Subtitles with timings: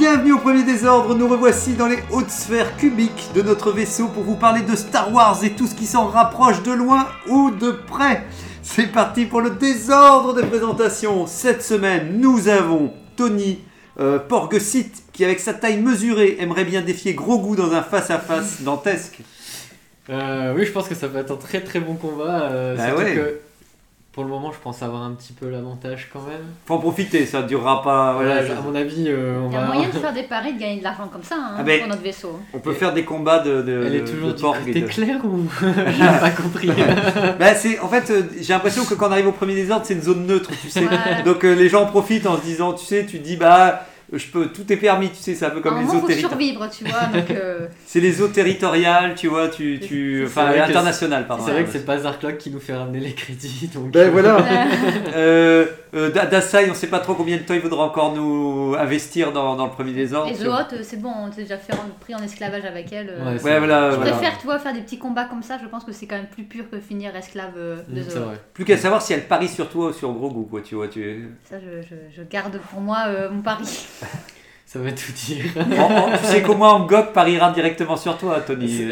[0.00, 4.22] Bienvenue au premier désordre, nous revoici dans les hautes sphères cubiques de notre vaisseau pour
[4.22, 7.70] vous parler de Star Wars et tout ce qui s'en rapproche de loin ou de
[7.72, 8.24] près.
[8.62, 11.26] C'est parti pour le désordre des présentations.
[11.26, 13.58] Cette semaine, nous avons Tony
[14.00, 19.18] euh, Porgesit qui, avec sa taille mesurée, aimerait bien défier Grogu dans un face-à-face dantesque.
[20.08, 22.48] Euh, oui, je pense que ça va être un très très bon combat.
[22.52, 23.14] euh, Bah ouais.
[23.14, 23.40] que
[24.12, 26.40] pour le moment, je pense avoir un petit peu l'avantage quand même.
[26.66, 28.14] Faut en profiter, ça durera pas.
[28.14, 29.66] Voilà, voilà, à mon avis, euh, on Il y a va.
[29.68, 31.88] moyen de faire des paris, de gagner de l'argent comme ça hein, Ah ben, pour
[31.88, 32.40] notre vaisseau.
[32.52, 34.66] On peut faire des combats de, de, Elle est de- toujours de du Porg et
[34.66, 36.70] côté de- clair ou J'ai pas compris.
[37.38, 39.94] Bah, c'est, en fait, euh, j'ai l'impression que quand on arrive au premier désordre, c'est
[39.94, 40.80] une zone neutre, tu sais.
[40.80, 41.22] Voilà.
[41.22, 44.26] Donc euh, les gens en profitent en se disant, tu sais, tu dis, bah, je
[44.26, 46.68] peux, tout est permis, tu sais, c'est un peu comme À un les eaux survivre,
[46.68, 46.98] tu vois.
[47.30, 51.44] Euh, C'est les eaux territoriales, tu vois, tu, tu, enfin, internationales, pardon.
[51.44, 53.70] c'est vrai que c'est pas Zarklok qui nous fait ramener les crédits.
[53.72, 54.44] Donc, Ben euh, voilà.
[55.14, 56.10] euh, euh,
[56.70, 59.72] on sait pas trop combien de temps il voudra encore nous investir dans, dans le
[59.72, 60.30] premier désordre.
[60.30, 63.10] les autres, euh, c'est bon, on s'est déjà fait en- pris en esclavage avec elle.
[63.10, 63.38] euh.
[63.38, 64.12] Ouais, voilà, je voilà.
[64.12, 65.58] préfère, tu vois, faire des petits combats comme ça.
[65.62, 68.10] Je pense que c'est quand même plus pur que finir esclave euh, de mm, c'est
[68.10, 68.22] Zoé.
[68.22, 68.40] vrai.
[68.54, 70.88] Plus qu'à savoir si elle parie sur toi ou sur Grogu, quoi, tu vois.
[70.88, 71.28] Tu...
[71.48, 73.64] Ça, je, je- je garde pour moi euh, mon pari.
[74.66, 75.44] Ça va tout dire.
[76.20, 78.86] Tu sais qu'au moins Angok pariera directement sur toi, Tony.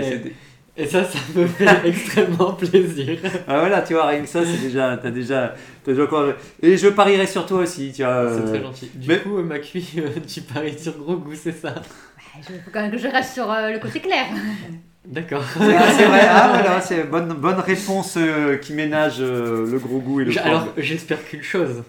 [0.81, 3.19] Et ça, ça me fait extrêmement plaisir.
[3.49, 5.55] Ah, voilà, tu vois, rien que ça, c'est déjà, t'as déjà,
[5.85, 8.29] t'as déjà encore- Et je parierai sur toi aussi, tu vois.
[8.33, 8.91] C'est euh, très gentil.
[8.95, 11.75] Du mais- coup, euh, Macui, euh, tu paries sur gros goût, c'est ça?
[12.39, 14.27] Il faut quand même que je reste sur euh, le côté clair.
[15.05, 15.43] D'accord.
[15.57, 15.65] Ah,
[15.97, 20.21] c'est vrai, ah voilà, c'est bonne, bonne réponse euh, qui ménage euh, le gros goût
[20.21, 20.39] et le.
[20.41, 21.83] Alors, j'espère qu'une chose,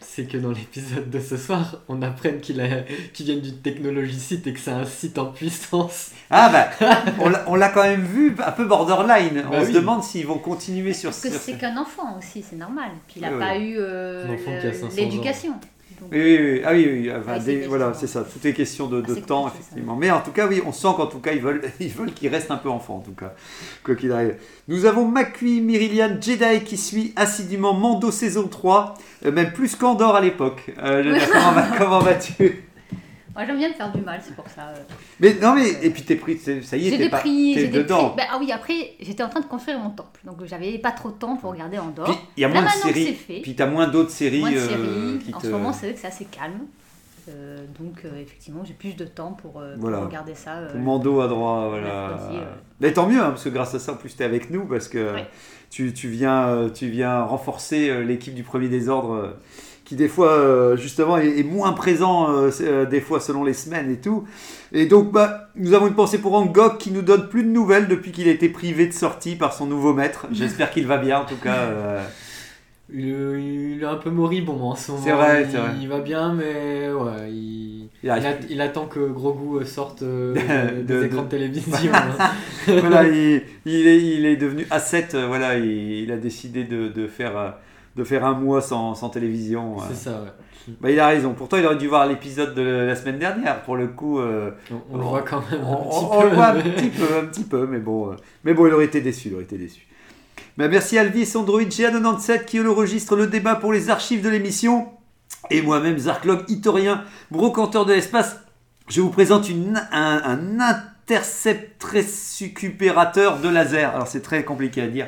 [0.00, 2.66] c'est que dans l'épisode de ce soir, on apprenne qu'il a...
[3.12, 6.10] qu'il vient d'une technologie site et que c'est un site en puissance.
[6.30, 6.70] Ah bah,
[7.20, 9.44] on l'a- on l'a quand même vu un peu borderline.
[9.46, 9.72] on Bah se oui.
[9.74, 12.90] demande s'ils vont continuer sur Parce que c'est qu'un enfant aussi, c'est normal.
[13.06, 13.64] Puis il n'a Oui, pas oui.
[13.70, 14.90] eu euh, Un enfant le- qui a 500 ans.
[14.96, 15.52] l'éducation.
[16.00, 16.62] Donc, Oui, oui, oui.
[16.64, 17.68] Ah oui, oui, enfin, des- question.
[17.68, 18.22] voilà, c'est ça.
[18.24, 19.54] Tout est question de, de Ah, temps, ça.
[19.54, 19.96] effectivement.
[19.96, 22.28] Mais en tout cas, oui, on sent qu'en tout cas, ils veulent, ils veulent qu'il
[22.28, 23.34] reste un peu enfant, en tout cas,
[23.84, 24.36] quoi qu'il arrive.
[24.68, 30.16] Nous avons Makui Myrilian Jedi qui suit assidûment Mando saison 3, euh, même plus qu'Andorre
[30.16, 30.70] à l'époque.
[30.82, 31.18] Euh,
[31.78, 32.65] comment vas-tu?
[33.36, 34.62] Moi j'aime bien me faire du mal, c'est pour ça.
[34.68, 34.74] euh.
[35.20, 37.52] Mais non, mais et puis t'es pris, ça y est, J'ai t'es des pas, prix,
[37.54, 38.08] t'es j'ai des dedans.
[38.10, 38.16] prix.
[38.16, 41.10] Ben, ah oui, après j'étais en train de construire mon temple, donc j'avais pas trop
[41.10, 42.22] de temps pour regarder en Puis dehors.
[42.36, 43.12] il y a Là, moins de séries.
[43.14, 43.40] fait.
[43.42, 45.46] Puis t'as moins d'autres séries, Moins de euh, qui En te.
[45.46, 46.60] ce moment, c'est vrai que c'est assez calme.
[47.28, 49.98] Euh, donc euh, effectivement, j'ai plus de temps pour, euh, pour Voilà.
[50.06, 50.58] regarder ça.
[50.70, 52.16] Pour Mando à droit, voilà.
[52.80, 54.64] Mais tant mieux, hein, parce que grâce à ça, en plus, tu es avec nous,
[54.66, 55.26] parce que Ouais.
[55.68, 59.34] tu, tu viens, tu viens renforcer l'équipe du premier désordre,
[59.86, 63.54] qui des fois, euh, justement, est, est moins présent, euh, euh, des fois, selon les
[63.54, 64.24] semaines et tout.
[64.72, 67.86] Et donc, bah, nous avons une pensée pour Angok, qui nous donne plus de nouvelles
[67.88, 70.26] depuis qu'il a été privé de sortie par son nouveau maître.
[70.32, 71.54] J'espère qu'il va bien, en tout cas.
[71.54, 72.02] euh.
[72.92, 73.04] Il,
[73.76, 75.02] il est un peu moribond en ce moment.
[75.04, 75.70] C'est vrai, il, c'est vrai.
[75.80, 80.04] il va bien, mais ouais, il, Il il, arrive a- il attend que Grogu sorte
[80.04, 80.34] De-
[80.82, 81.92] des de- écrans de, de- télévision.
[81.94, 82.30] hein.
[82.66, 85.66] voilà, il, il est, il est devenu A7, euh, voilà, il,
[86.04, 87.50] il a décidé de, de faire, euh,
[87.96, 89.78] de faire un mois sans, sans télévision.
[89.78, 89.82] euh.
[89.88, 90.28] C'est ça, ouais.
[90.80, 91.32] Bah, il a raison.
[91.34, 93.62] Pourtant, il aurait dû voir l'épisode de la semaine dernière.
[93.62, 96.16] Pour le coup, euh, On, on le voit quand même on, un petit on- peu.
[96.16, 98.74] on le voit un petit peu, un petit peu, mais bon, euh, mais bon, il
[98.74, 99.86] aurait été déçu, il aurait été déçu.
[100.58, 104.88] Bah, merci Alvis Android GA97 qui enregistre le débat pour les archives de l'émission.
[105.50, 108.36] Et moi-même, Zarklog Itorien, brocanteur de l'espace,
[108.88, 113.94] je vous présente une, un, un interceptrécupérateur de laser.
[113.94, 115.06] Alors c'est très compliqué à dire,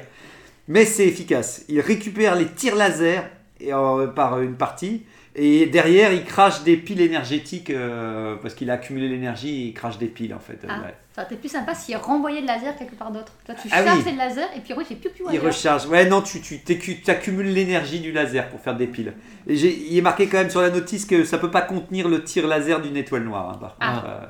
[0.68, 1.64] mais c'est efficace.
[1.68, 3.24] Il récupère les tirs laser
[3.60, 5.04] et, euh, par une partie.
[5.40, 9.74] Et derrière, il crache des piles énergétiques euh, parce qu'il a accumulé l'énergie et il
[9.74, 10.58] crache des piles en fait.
[10.68, 10.94] Ah, Ouais.
[11.14, 13.32] Ça aurait été plus sympa s'il renvoyait le laser quelque part d'autre.
[13.44, 14.12] Toi, tu Ah charges oui.
[14.12, 15.86] le laser et puis après, j'ai plus plus Il recharge.
[15.86, 16.60] Ouais, non, tu, tu
[17.02, 19.12] t'accumules l'énergie du laser pour faire des piles.
[19.48, 22.22] Et il est marqué quand même sur la notice que ça peut pas contenir le
[22.24, 23.50] tir laser d'une étoile noire.
[23.54, 23.92] hein, par Ah.
[23.94, 24.06] contre.
[24.06, 24.26] Euh,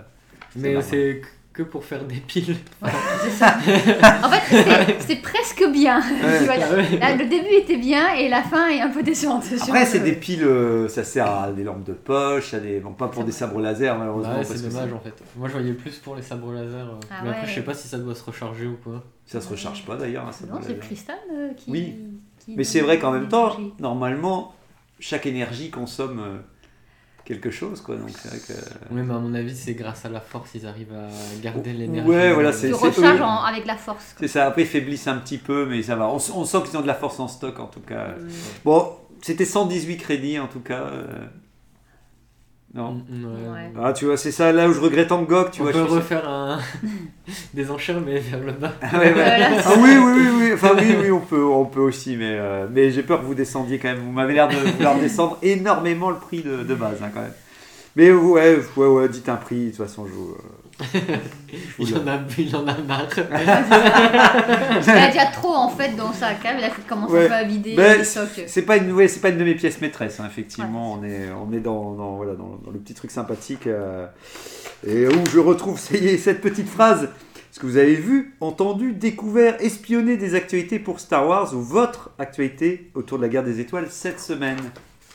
[0.57, 1.21] Mais c'est
[1.59, 2.57] que pour faire des piles.
[3.23, 3.57] C'est ça.
[4.23, 5.99] en fait, c'est- presque bien.
[5.99, 6.49] Ouais.
[6.49, 6.99] Ah ouais.
[6.99, 9.43] là, le début était bien et la fin est un peu décevante.
[9.63, 12.93] Après, c'est des piles, euh, ça sert à des lampes de poche, à des, bon,
[12.93, 14.35] pas pour des sabres laser malheureusement.
[14.35, 15.15] Ouais, parce c'est que dommage en fait.
[15.37, 16.87] Moi je voyais plus pour les sabres laser.
[16.87, 17.01] euh.
[17.11, 17.49] Ah mais après, ouais.
[17.49, 19.03] je sais pas si ça doit se recharger ou quoi.
[19.27, 20.25] Ça se recharge pas d'ailleurs.
[20.27, 21.71] Non, c'est le cristal euh, qui.
[21.73, 21.97] Oui.
[22.39, 24.55] qui Mais c'est vrai qu'en même temps, normalement,
[25.01, 26.39] chaque énergie consomme euh,
[27.29, 27.97] quelque chose, quoi.
[27.97, 28.53] Donc c'est vrai que.
[28.91, 31.09] Oui, mais à mon avis, c'est grâce à la force, ils arrivent à
[31.43, 32.09] garder l'énergie.
[32.09, 32.69] Ouais, voilà, c'est-
[33.23, 34.15] en- avec la force.
[34.19, 36.09] C'est ça, après ils faiblissent un petit peu, mais ça va.
[36.09, 38.07] On, s- on sent qu'ils ont de la force en stock en tout cas.
[38.19, 38.29] Euh,
[38.65, 40.91] Bon, c'était 118 crédits en tout cas.
[42.75, 43.03] Non.
[43.09, 43.31] Mm, ouais.
[43.51, 43.73] Ouais.
[43.83, 45.73] Ah, tu vois, c'est ça là où je regrette Angok, tu On vois.
[45.73, 46.59] peut je refaire un...
[47.55, 48.73] des enchères, mais vers le bas.
[48.83, 49.13] Ah, ouais, ouais.
[49.15, 49.49] Voilà.
[49.65, 50.51] Ah oui, oui, oui, oui.
[50.55, 53.35] Enfin, oui, oui, on peut, on peut aussi, mais, euh, mais j'ai peur que vous
[53.35, 54.01] descendiez quand même.
[54.01, 57.33] Vous m'avez l'air de vouloir descendre énormément le prix de, de base, hein, quand même.
[57.97, 60.31] Mais ouais, ouais, ouais, dites un prix, de toute façon, je vous.
[60.33, 60.43] euh,
[61.79, 63.09] Il en a, il en a marre.
[63.17, 67.25] Il y a déjà trop en fait dans sa cave, il commence Ouais.
[67.25, 68.05] un peu à vider Ben, les.
[68.05, 70.95] C'est pas une, ouais, c'est pas une de mes pièces maîtresses, hein, effectivement.
[70.95, 74.07] On est, on est dans, dans, voilà, dans, dans le petit truc sympathique euh,
[74.87, 77.05] et où je retrouve ça y est, cette petite phrase.
[77.51, 82.11] Est-ce que vous avez vu, entendu, découvert, espionné des actualités pour Star Wars ou votre
[82.19, 84.59] actualité autour de la guerre des étoiles cette semaine?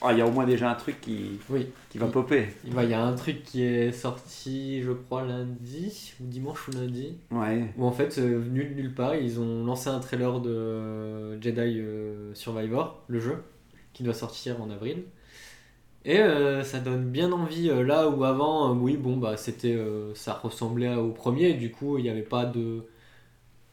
[0.05, 1.67] Ah, Il y a au moins déjà un truc qui, Oui.
[1.89, 2.47] qui va popper.
[2.65, 6.67] Il va- il y a un truc qui est sorti, je crois, lundi, ou dimanche
[6.67, 7.69] ou lundi, Ouais.
[7.77, 11.79] où en fait, euh, venu de nulle part, ils ont lancé un trailer de Jedi
[11.79, 13.37] euh, Survivor, le jeu,
[13.93, 15.03] qui doit sortir en avril.
[16.05, 19.73] Et euh, ça donne bien envie, euh, là où avant, euh, oui, bon, bah, c'était,
[19.73, 22.83] euh, ça ressemblait au premier, et du coup, il n'y avait pas de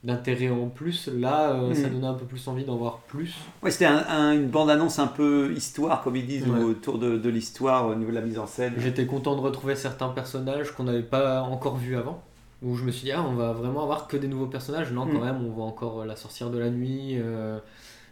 [0.03, 1.09] d'intérêt en plus.
[1.09, 1.95] Là, euh, ça Mhm.
[1.95, 3.35] donnait un peu plus envie d'en voir plus.
[3.63, 6.63] Ouais, c'était un- un- une bande-annonce un peu histoire, comme ils disent, Ouais.
[6.63, 8.73] autour de, de l'histoire, au niveau de la mise en scène.
[8.79, 12.23] J'étais content de retrouver certains personnages qu'on n'avait pas encore vus avant.
[12.63, 14.93] Où je me suis dit, ah, on va vraiment avoir que des nouveaux personnages.
[14.93, 15.25] Non, quand Mm.
[15.25, 17.59] même, on voit encore euh, la sorcière de la nuit, euh,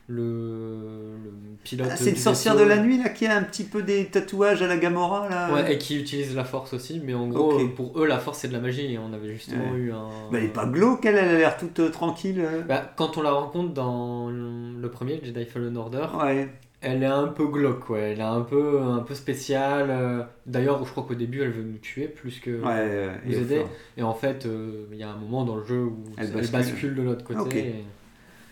[0.09, 1.31] le, le
[1.63, 1.89] pilote.
[1.91, 4.07] Ah, c'est une du sorcière de la nuit là qui a un petit peu des
[4.07, 5.53] tatouages à la Gamora là.
[5.53, 7.01] Ouais, et qui utilise la force aussi.
[7.05, 8.95] Mais en gros, pour eux, la force, c'est de la magie.
[8.95, 9.79] Et on avait justement Ouais.
[9.79, 10.09] eu un.
[10.33, 12.41] Bah, elle est pas glauque, elle, elle a l'air toute euh, tranquille.
[12.41, 12.63] euh.
[12.63, 16.49] Bah, quand on la rencontre dans le premier, Jedi Fallen Order, Ouais.
[16.81, 18.13] elle est un peu glauque, ouais.
[18.13, 19.89] Elle est un peu, un peu spéciale.
[19.91, 20.23] euh.
[20.47, 22.63] D'ailleurs, je crois qu'au début, elle veut nous tuer plus que.
[22.65, 23.63] Ouais, et au aider.
[23.99, 26.51] Et en fait, euh, il y a un moment dans le jeu où Elle elle,
[26.51, 26.95] bascule.
[26.95, 27.41] de l'autre côté.
[27.41, 27.55] Ok.
[27.57, 27.85] et-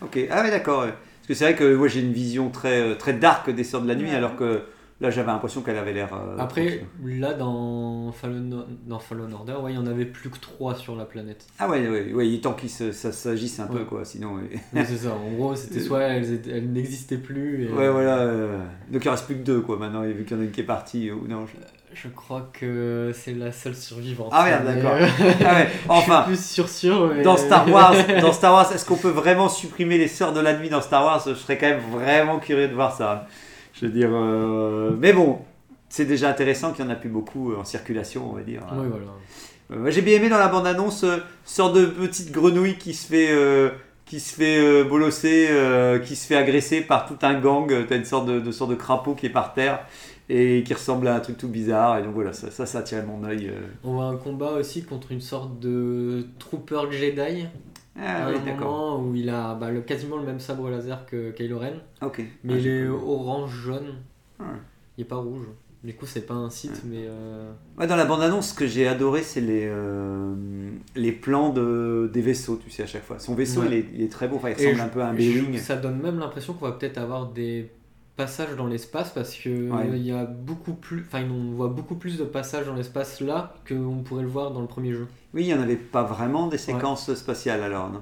[0.02, 0.85] Ok, ah ouais, d'accord.
[1.26, 1.28] Ouais.
[1.28, 3.82] Parce que c'est vrai que moi j'ai une vision très, euh, très dark des Sœurs
[3.82, 4.14] de la Nuit, Ouais.
[4.17, 4.62] alors que
[5.00, 6.14] là j'avais l'impression qu'elle avait l'air.
[6.14, 10.38] euh, Après, là, dans Fallen, dans Fallen Order, ouais, il y en avait plus que
[10.38, 11.46] 3 sur la planète.
[11.58, 13.84] Ah ouais, ouais, ouais, il est temps qu'il s'agisse un peu, Ouais.
[13.84, 14.37] quoi, sinon.
[14.37, 14.50] Ouais,
[14.84, 17.64] c'est ça, en gros, c'était soit elles, elles n'existaient plus.
[17.64, 18.19] Et, ouais voilà.
[18.20, 18.58] euh,
[18.90, 20.61] Donc il reste plus que deux, quoi, maintenant, vu qu'il y en a une qui
[20.61, 21.11] est partie.
[21.11, 21.56] Ou non, je-
[22.02, 24.28] Je crois que c'est la seule survivante.
[24.32, 24.93] Ah merde, d'accord.
[24.94, 25.06] euh,
[25.44, 26.26] Ah ouais, enfin.
[26.28, 27.12] je suis plus sûr sûr.
[27.14, 30.40] mais- Dans Star Wars, dans Star Wars, est-ce qu'on peut vraiment supprimer les sœurs de
[30.40, 31.22] la nuit dans Star Wars?
[31.26, 33.26] Je serais quand même vraiment curieux de voir ça.
[33.72, 35.38] Je veux dire, euh, mais bon,
[35.88, 38.60] c'est déjà intéressant qu'il n'y en a plus beaucoup euh, en circulation, on va dire.
[38.72, 39.06] Oui, voilà.
[39.87, 43.28] Euh, j'ai bien aimé dans la bande-annonce, euh, sorte de petite grenouille qui se fait,
[43.31, 43.70] euh,
[44.04, 47.70] qui se fait euh, bolosser, euh, qui se fait agresser par tout un gang.
[47.72, 49.81] Euh, T'as une sorte de, de sorte de crapaud qui est par terre
[50.28, 51.99] et qui ressemble à un truc tout bizarre.
[51.99, 53.49] Et donc voilà, ça, ça, ça a attiré mon œil.
[53.49, 53.61] euh.
[53.84, 57.46] On voit un combat aussi contre une sorte de trooper Jedi.
[57.99, 61.06] Ah à oui, un moment où il a bah, le- quasiment le même sabre laser
[61.06, 61.73] que Kylo Ren.
[62.02, 62.23] Ok.
[62.44, 63.94] Mais Ah, il j'ai est orange-jaune.
[64.99, 65.46] Il est pas rouge.
[65.84, 67.05] Du coup, c'est pas un site, mais.
[67.06, 70.34] euh, Ouais, dans la bande-annonce, ce que j'ai adoré, c'est les, euh,
[70.96, 73.19] les plans de, des vaisseaux, tu sais, à chaque fois.
[73.20, 73.67] Son vaisseau, Ouais.
[73.69, 75.56] il, est, il est très beau, enfin, il ressemble je- un peu à un B-Wing.
[75.58, 77.70] Ça donne même l'impression qu'on va peut-être avoir des
[78.16, 79.90] passages dans l'espace parce que Ouais.
[79.94, 81.04] il y a beaucoup plus.
[81.06, 84.61] Enfin, on voit beaucoup plus de passages dans l'espace là qu'on pourrait le voir dans
[84.61, 85.06] le premier jeu.
[85.35, 88.00] Oui, il n'y en avait pas vraiment des séquences spatiales alors, non?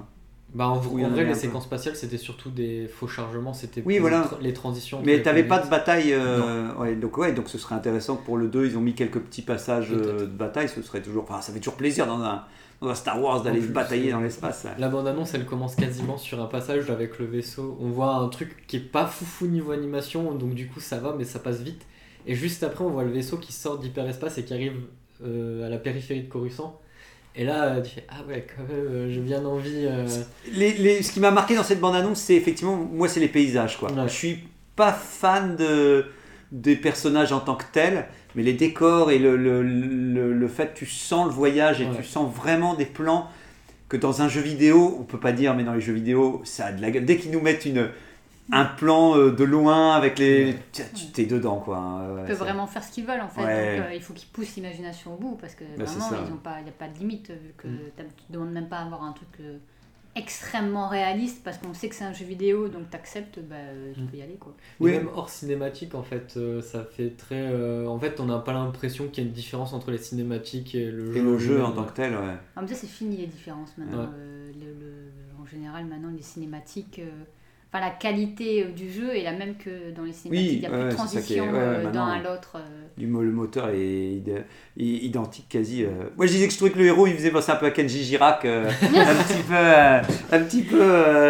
[0.53, 3.95] Bah, en, Oui, en vrai, les séquences spatiales c'était surtout des faux chargements, c'était Oui,
[3.99, 4.21] pour voilà.
[4.21, 5.01] les tra- les transitions.
[5.03, 6.13] Mais t'avais pas de bataille.
[6.13, 8.93] euh, ouais, donc, ouais, donc ce serait intéressant que pour le 2, ils ont mis
[8.93, 10.69] quelques petits passages euh, de bataille.
[10.69, 11.23] Ce serait toujours.
[11.27, 12.43] Enfin, ça fait toujours plaisir dans un,
[12.81, 14.61] dans Star Wars d'aller batailler dans l'espace.
[14.61, 14.75] ça.
[14.77, 17.77] La bande-annonce, elle commence quasiment sur un passage avec le vaisseau.
[17.81, 21.15] On voit un truc qui est pas foufou niveau animation, donc du coup ça va,
[21.17, 21.81] mais ça passe vite.
[22.27, 24.73] Et juste après, on voit le vaisseau qui sort d'hyperespace et qui arrive
[25.23, 26.79] euh, à la périphérie de Coruscant.
[27.37, 29.85] Et là, euh, tu fais Ah ouais, quand même, euh, j'ai bien envie.
[29.85, 30.07] euh,
[30.51, 33.77] Les, les- ce qui m'a marqué dans cette bande-annonce, c'est effectivement, moi, c'est les paysages.
[33.77, 33.91] Quoi.
[33.91, 34.03] Ouais.
[34.07, 34.39] Je suis
[34.75, 36.05] pas fan de,
[36.51, 40.73] des personnages en tant que tels, mais les décors et le, le, le, le fait
[40.73, 41.95] que tu sens le voyage et Ouais.
[41.97, 43.27] tu sens vraiment des plans
[43.89, 46.67] que dans un jeu vidéo, on peut pas dire, mais dans les jeux vidéo, ça
[46.67, 47.05] a de la gueule.
[47.05, 47.89] Dès qu'ils nous mettent une,
[48.51, 50.45] un plan euh, de loin avec les.
[50.53, 50.59] Ouais.
[50.95, 51.77] Tu t'es dedans, quoi.
[51.79, 53.43] ouais, Ils peuvent vraiment faire ce qu'ils veulent en fait.
[53.43, 53.77] Ouais.
[53.77, 56.17] Donc, euh, il faut qu'ils poussent l'imagination au bout parce que c'est vraiment, ça.
[56.27, 57.77] ils ont pas, il n'y a pas de limite vu que Mm.
[57.97, 59.57] tu ne demandes même pas à avoir un truc euh,
[60.15, 64.01] extrêmement réaliste parce qu'on sait que c'est un jeu vidéo donc t'acceptes, bah, euh, tu
[64.01, 64.07] Mm.
[64.07, 64.53] peux y aller quoi.
[64.57, 64.91] et Oui.
[64.91, 67.35] même hors cinématique, en fait, euh, ça fait très.
[67.51, 70.73] euh, en fait, on n'a pas l'impression qu'il y a une différence entre les cinématiques
[70.75, 71.17] et le jeu.
[71.17, 72.19] Et le jeu en tant que tel, ouais.
[72.55, 74.03] En même temps, c'est fini les différences maintenant.
[74.03, 74.09] Ouais.
[74.17, 77.01] Euh, le- le- en général, maintenant, les cinématiques.
[77.75, 80.49] Enfin, la qualité euh, du jeu est la même que dans les cinématiques.
[80.51, 82.53] Oui, il n'y a plus ouais, de qui est- transition ouais, euh, d'un à l'autre.
[82.55, 82.59] euh.
[82.97, 84.21] Le moteur est
[84.77, 85.83] identique quasi.
[85.83, 85.89] euh.
[86.17, 87.71] Moi je disais que je trouvais que le héros il faisait penser un peu à
[87.71, 89.99] Kenji Girac, euh, un petit peu, euh,
[90.31, 90.79] un petit peu.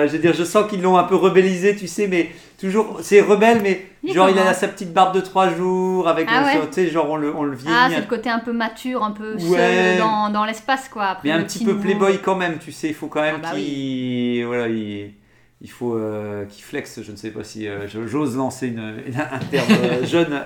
[0.08, 3.22] je veux dire, je sens qu'ils l'ont un peu rebellisé, tu sais, mais toujours c'est
[3.22, 6.60] rebelle, mais Il genre il a sa petite barbe de trois jours avec, Ah ouais.
[6.68, 9.04] tu sais, genre on le, on le vieillit, Ah, c'est le côté un peu mature,
[9.04, 11.06] un peu seul dans, dans l'espace, quoi.
[11.06, 13.22] Après, mais un petit petit peu nouveau- playboy quand même, tu sais, il faut quand
[13.22, 15.14] même Ah bah qu'il, voilà, il,
[15.62, 17.02] il faut euh, qu'il flex.
[17.02, 20.42] Je ne sais pas si euh, j'ose lancer une, une- un terme euh, jeune.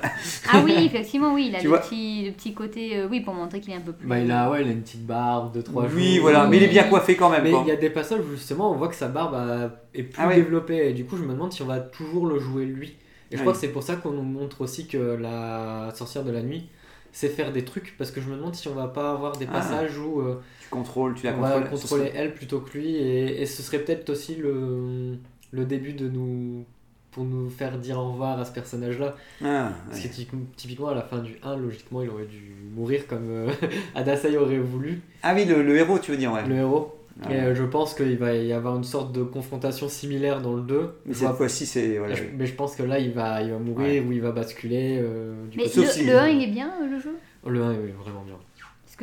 [0.52, 1.48] Ah oui, effectivement, oui.
[1.50, 3.92] Il a le petit, le petit côté, euh, oui, pour montrer qu'il est un peu
[3.94, 4.08] plus.
[4.08, 5.96] Bah, il a, ouais, il a une petite barbe de 3 jours.
[5.98, 7.44] Oui, voilà, mais il est bien coiffé quand même.
[7.44, 7.64] Mais quoi.
[7.66, 10.28] il y a des passages où justement on voit que sa barbe est plus Ah
[10.28, 10.36] ouais.
[10.36, 12.96] développée et du coup je me demande si on va toujours le jouer lui.
[13.32, 13.42] Et je Ouais.
[13.44, 16.68] crois que c'est pour ça qu'on nous montre aussi que la sorcière de la nuit
[17.12, 19.48] sait faire des trucs parce que je me demande si on va pas avoir des
[19.50, 19.54] Ah.
[19.54, 23.42] passages où euh, Tu contrôles, tu la on va contrôler elle plutôt que lui et,
[23.42, 25.18] et ce serait peut-être aussi le,
[25.52, 26.66] le début de nous
[27.12, 30.10] pour nous faire dire au revoir à ce personnage là Ah, parce ouais.
[30.10, 33.50] que typ- typiquement à la fin du 1 logiquement il aurait dû mourir comme euh,
[33.96, 36.46] Adasai aurait voulu Ah oui, le, le héros, tu veux dire, ouais.
[36.46, 37.40] le héros Ah et ouais.
[37.48, 40.96] euh, je pense qu'il va y avoir une sorte de confrontation similaire dans le 2.
[41.06, 41.98] Mais Je cette fois-ci, c'est.
[41.98, 42.16] Voilà.
[42.16, 45.00] je- mais je pense que là, il va, il va mourir ou il va basculer.
[45.02, 47.16] euh, du Mais coup, Sauf le, si- le 1, il est bien, euh, le jeu?
[47.46, 48.36] Le 1 est vraiment bien.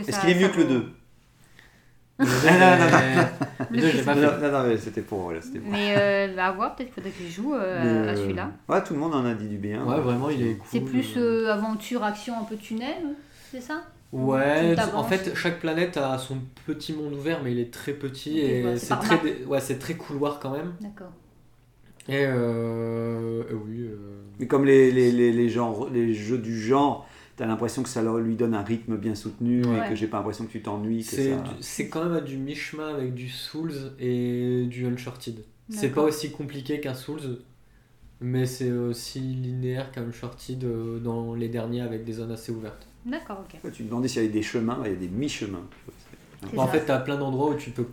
[0.07, 0.87] Est-ce qu'il est mieux que le vaut- 2
[2.19, 3.27] Le non, non,
[3.71, 4.41] Le 2, je l'ai pas non, fait.
[4.41, 5.21] non, non, mais c'était pour.
[5.21, 5.71] Voilà, c'était pour.
[5.71, 8.17] Mais euh, bah, à voir, peut-être qu'il faudrait que je joue euh, Mais, à euh,
[8.17, 8.51] celui-là.
[8.71, 9.85] Ouais, tout le monde en a dit du bien.
[9.85, 10.67] Ouais, vraiment, il est cool.
[10.71, 12.95] C'est plus euh, aventure, action, un peu tunnel,
[13.53, 13.83] c'est ça?
[14.13, 18.39] Ouais, en fait, chaque planète a son petit monde ouvert, mais il est très petit
[18.39, 20.73] et ouais, c'est très, dé- ouais, c'est très couloir quand même.
[20.81, 21.13] D'accord.
[22.09, 23.81] Et euh, euh, oui.
[23.81, 23.97] euh,
[24.39, 28.01] Mais comme les, les, les, les, genres, les jeux du genre, t'as l'impression que ça
[28.03, 31.03] leur- lui donne un rythme bien soutenu et que j'ai pas l'impression que tu t'ennuies.
[31.03, 35.45] C'est ça- quand même à du mi-chemin avec du Souls et du Uncharted.
[35.69, 37.41] C'est pas aussi compliqué qu'un Souls,
[38.21, 42.87] mais c'est aussi linéaire qu'un Uncharted euh, dans les derniers avec des zones assez ouvertes.
[43.07, 43.61] D'accord, ok.
[43.73, 45.63] Tu te demandais s'il y avait des chemins, il y a des mi-chemins.
[46.57, 47.87] En fait, t'as plein d'endroits où tu peux.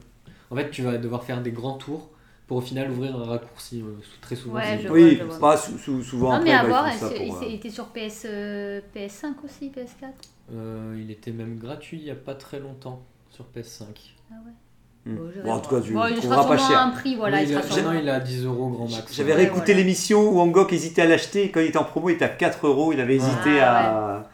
[0.51, 2.09] En fait, tu vas devoir faire des grands tours
[2.47, 3.81] pour au final ouvrir un raccourci.
[3.81, 4.55] euh, très souvent.
[4.55, 5.39] Ouais, c'est- je Oui, vois, je vois.
[5.39, 7.85] pas sou- sou- souvent Non, après, mais à bah, voir, il, euh, il était sur
[7.87, 10.13] PS, euh, PS5 aussi, PS4
[10.53, 13.85] Euh, il était même gratuit il y a pas très longtemps sur PS5.
[14.29, 15.11] Ah ouais.
[15.11, 15.17] Hmm.
[15.43, 16.79] Bon, en tout cas, tu Bon, il sera pas cher.
[16.79, 18.89] un prix, voilà, Oui, il il a- sera sûrement- maintenant, il a 10 euros grand
[18.89, 19.13] max.
[19.15, 19.79] J'avais réécouté voilà.
[19.79, 21.49] l'émission où Angok hésitait à l'acheter.
[21.51, 22.91] Quand il était en promo, il était à 4 euros.
[22.93, 24.17] Il avait hésité Ah, à.
[24.19, 24.29] à-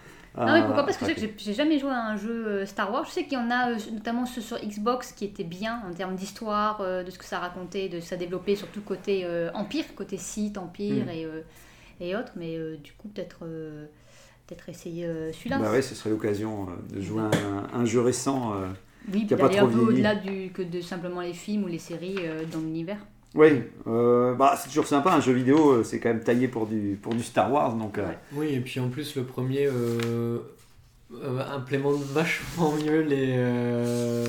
[0.48, 2.48] Non mais pourquoi Parce que je sais à que j'ai- jamais joué à un jeu
[2.48, 3.05] euh, Star Wars.
[3.05, 5.93] Je sais qu'il y en a, euh, notamment ceux sur Xbox, qui étaient bien en
[5.93, 9.84] termes d'histoire, euh, de ce que ça racontait, de ça développait surtout côté euh, Empire,
[9.96, 11.10] côté Sith, Empire Mm.
[11.10, 11.41] et, euh,
[12.00, 12.31] et autres.
[12.36, 13.39] Mais euh, du coup, peut-être
[14.48, 15.60] peut-être essayer celui-là.
[15.60, 17.25] Bah ouais, ce serait l'occasion de jouer à
[17.75, 18.53] un, un jeu récent.
[19.13, 19.86] oui, qui a puis pas trop vieilli.
[19.88, 22.17] au-delà que de simplement les films ou les séries
[22.51, 22.98] dans l'univers.
[23.36, 25.12] Oui, euh, bah, c'est toujours sympa.
[25.13, 27.74] Un jeu vidéo, euh, c'est quand même taillé pour du, pour du Star Wars.
[27.75, 28.17] Donc, euh, Ouais.
[28.33, 30.39] Oui, et puis en plus, le premier euh,
[31.13, 34.25] euh, implémente vachement mieux les, euh,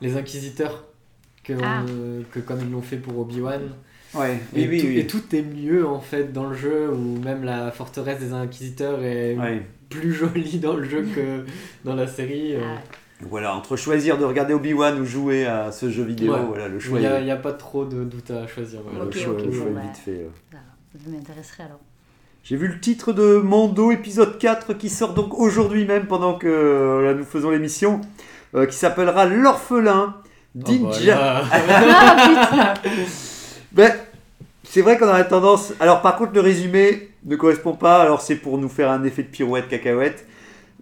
[0.00, 0.84] les inquisiteurs
[1.42, 1.82] que, Ah.
[1.88, 3.62] euh, que comme ils l'ont fait pour Obi-Wan.
[4.14, 4.98] ouais, Et, oui, oui, tout, oui.
[5.00, 9.02] et tout est mieux en fait dans le jeu, où même la forteresse des inquisiteurs
[9.02, 9.62] est Ouais.
[9.90, 11.44] plus jolie dans le jeu que
[11.84, 12.54] dans la série.
[12.54, 12.74] euh.
[13.24, 16.40] Ah, Voilà, entre choisir de regarder Obi-Wan ou jouer à ce jeu vidéo, Ouais.
[16.46, 18.46] voilà, le Il choix, n'y a, est- il y a pas trop de doute à
[18.46, 18.80] choisir.
[18.84, 19.04] voilà.
[19.04, 19.80] le choix- ok, le choix bon, est bah.
[19.82, 20.10] vite fait.
[20.10, 20.28] euh.
[20.50, 20.64] voilà.
[21.04, 21.80] Ça m'intéresserait alors.
[22.44, 26.46] J'ai vu le titre de Mando épisode 4 qui sort donc aujourd'hui même pendant que
[26.46, 28.00] euh, là, nous faisons l'émission,
[28.54, 31.42] euh, qui s'appellera L'orphelin Ah, d'Inja.
[31.66, 32.74] voilà.
[33.72, 33.92] Ben,
[34.62, 35.72] c'est vrai qu'on a tendance.
[35.80, 38.00] Alors, par contre, le résumé ne correspond pas.
[38.02, 40.26] Alors, c'est pour nous faire un effet de pirouette cacahuète.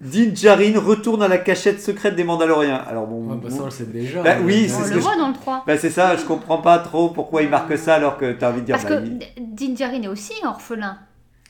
[0.00, 2.74] Din Djarin retourne à la cachette secrète des Mandaloriens.
[2.76, 3.28] Alors, bon.
[3.30, 4.22] Ah, bah, ça, on le sait déjà.
[4.22, 5.62] Bah, oui, Euh, c'est On ce le que je- voit dans le 3.
[5.66, 8.62] Ben, c'est ça, je comprends pas trop pourquoi il marque ça alors que t'as envie
[8.62, 8.76] de dire.
[8.76, 10.98] Parce bah, que Din Djarin est aussi orphelin.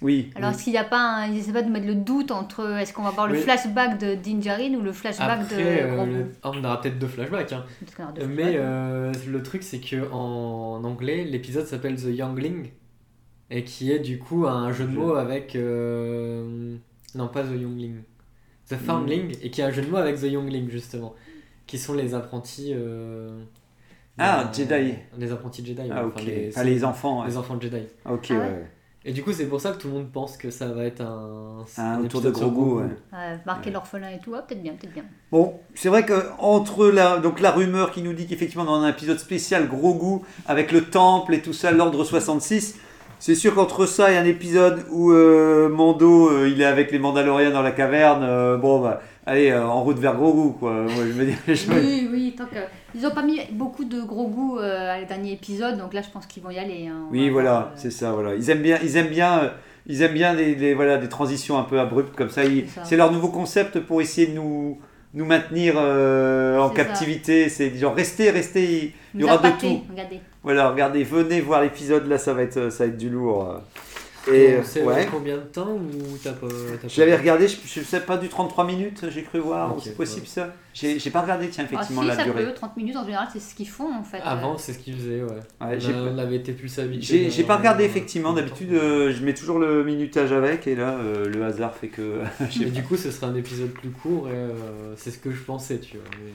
[0.03, 0.31] Oui.
[0.35, 1.29] Alors, est-ce qu'il n'y a pas un.
[1.29, 3.41] Il essaie pas de mettre le doute entre est-ce qu'on va voir le Oui.
[3.41, 6.99] flashback de Din Djarin ou le flashback Après, de euh, le- ah, on aura peut-être
[6.99, 7.53] deux flashbacks.
[7.53, 7.65] hein.
[8.17, 8.61] Deux Mais flashbacks.
[8.61, 12.71] euh, le truc, c'est que en anglais, l'épisode s'appelle The Youngling
[13.51, 15.55] et qui est du coup un jeu de mots avec.
[15.57, 16.75] euh,
[17.15, 17.97] Non, pas The Youngling.
[18.77, 21.15] The Foundling et qui est un jeu de mots avec The Youngling justement.
[21.67, 22.73] Qui sont les apprentis.
[22.75, 23.39] euh,
[24.19, 24.95] Ah, Jedi.
[25.19, 25.83] Les apprentis Jedi.
[25.91, 26.25] Ah, enfin, ok.
[26.25, 27.21] les, Ah, les enfants.
[27.23, 27.29] ouais.
[27.29, 27.83] les enfants de Jedi.
[28.09, 28.39] Ok, Ah ouais.
[28.41, 28.67] ouais.
[29.05, 31.01] Et du coup, c'est pour ça que tout le monde pense que ça va être
[31.01, 31.65] un.
[31.77, 32.83] Un un autour de Grogu, Grogu.
[32.83, 32.91] ouais.
[33.13, 35.03] Ouais, marquer l'orphelin et tout, ah, peut-être bien, peut-être bien.
[35.33, 38.89] Bon, c'est vrai que entre la, donc la rumeur qui nous dit qu'effectivement dans un
[38.89, 42.79] épisode spécial gros goût avec le temple et tout ça, l'ordre 66,
[43.25, 46.99] c'est sûr qu'entre ça et un épisode où euh, Mando euh, il est avec les
[46.99, 50.73] Mandaloriens dans la caverne, euh, bon bah allez, en route vers gros goût, quoi.
[50.73, 52.57] Moi, je me dis, je me- Oui, oui, tant que.
[52.97, 56.11] Ils ont pas mis beaucoup de gros goût à les derniers épisodes, donc là je
[56.11, 56.89] pense qu'ils vont y aller.
[56.89, 57.07] hein.
[57.13, 58.35] Oui, voilà, c'est ça, voilà.
[58.35, 59.53] Ils aiment bien, ils aiment bien,
[59.87, 62.45] ils aiment bien des, des- voilà, des transitions un peu abruptes comme ça.
[62.45, 64.79] Ils- C'est leur nouveau concept pour essayer de nous,
[65.15, 67.49] nous maintenir en captivité.
[67.49, 69.83] C'est genre, restez, restez, il y aura de tout.
[69.91, 70.21] Regardez.
[70.43, 73.63] Voilà, regardez, venez voir l'épisode, là, ça va être, ça va être du lourd.
[74.31, 75.09] Et, On sait ouais.
[75.11, 76.47] combien de temps ou t'as pas.
[76.87, 80.27] J'avais regardé, je, je sais pas, du 33 minutes, j'ai cru voir, c'est possible ouais.
[80.27, 82.45] ça J'ai pas regardé, tiens, Ah, effectivement, si, la ça durée.
[82.45, 84.21] peut, 30 minutes en général, c'est ce qu'ils font en fait.
[84.23, 85.41] Avant, c'est ce qu'ils faisaient, ouais.
[85.61, 87.31] Ouais, on, avait été plus habitués.
[87.31, 91.29] J'ai pas regardé effectivement, d'habitude euh, je mets toujours le minutage avec et là euh,
[91.29, 92.21] le hasard fait que
[92.71, 95.79] du coup, ce serait un épisode plus court et euh, c'est ce que je pensais,
[95.79, 96.07] tu vois.
[96.13, 96.33] Mais...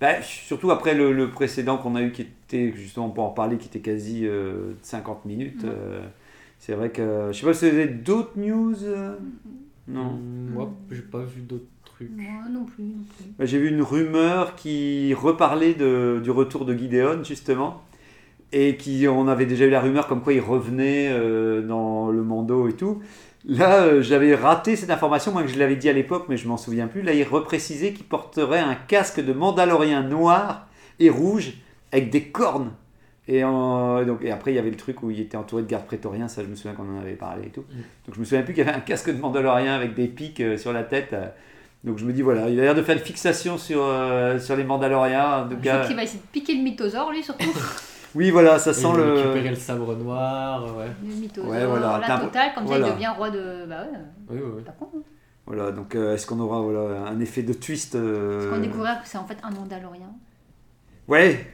[0.00, 3.56] Bah, surtout après le, le précédent qu'on a eu qui était, justement pour en parler,
[3.56, 5.64] qui était quasi euh, 50 minutes.
[5.64, 5.70] Mhm.
[5.74, 6.00] euh,
[6.60, 7.30] c'est vrai que.
[7.32, 9.16] Je sais pas si vous avez d'autres news euh
[9.88, 10.12] Non.
[10.12, 12.10] Mm, Moi, j'ai pas vu d'autres trucs.
[12.16, 13.26] Moi non plus, non plus.
[13.38, 17.82] Bah, J'ai vu une rumeur qui reparlait de- du retour de Gideon, justement.
[18.52, 22.22] Et qui, on avait déjà eu la rumeur comme quoi il revenait euh, dans le
[22.22, 23.02] Mando et tout.
[23.48, 26.46] Là, euh, j'avais raté cette information, moi que je l'avais dit à l'époque, mais je
[26.46, 27.00] m'en souviens plus.
[27.02, 30.66] Là, il reprécisait qu'il porterait un casque de Mandalorien noir
[31.00, 31.54] et rouge
[31.90, 32.72] avec des cornes.
[33.26, 35.66] Et, en- donc, et après, il y avait le truc où il était entouré de
[35.68, 37.62] gardes prétoriens, ça je me souviens qu'on en avait parlé et tout.
[37.62, 37.76] Mm.
[38.06, 40.40] Donc je me souviens plus qu'il y avait un casque de Mandalorien avec des pics
[40.40, 41.12] euh, sur la tête.
[41.14, 41.26] euh.
[41.84, 44.56] Donc je me dis, voilà, il a l'air de faire une fixation sur, euh, sur
[44.56, 45.44] les Mandaloriens.
[45.44, 47.46] En tout cas, qu'il va essayer de piquer le mythosaure lui surtout.
[48.14, 49.50] oui, voilà, ça sent il a récupéré le.
[49.50, 50.86] le sabre noir, ouais.
[51.02, 52.88] le mythosaure, Ouais, voilà, t'as la un- totale, comme ça voilà.
[52.88, 53.66] il devient roi de.
[53.68, 53.98] Bah ouais,
[54.30, 54.62] Oui, oui, oui.
[54.62, 54.88] pas con.
[54.96, 55.00] hein.
[55.46, 58.96] Voilà, donc euh, est-ce qu'on aura voilà, un effet de twist euh, Parce qu'on découvrira
[58.96, 60.10] que c'est en fait un Mandalorien.
[61.08, 61.46] Ouais,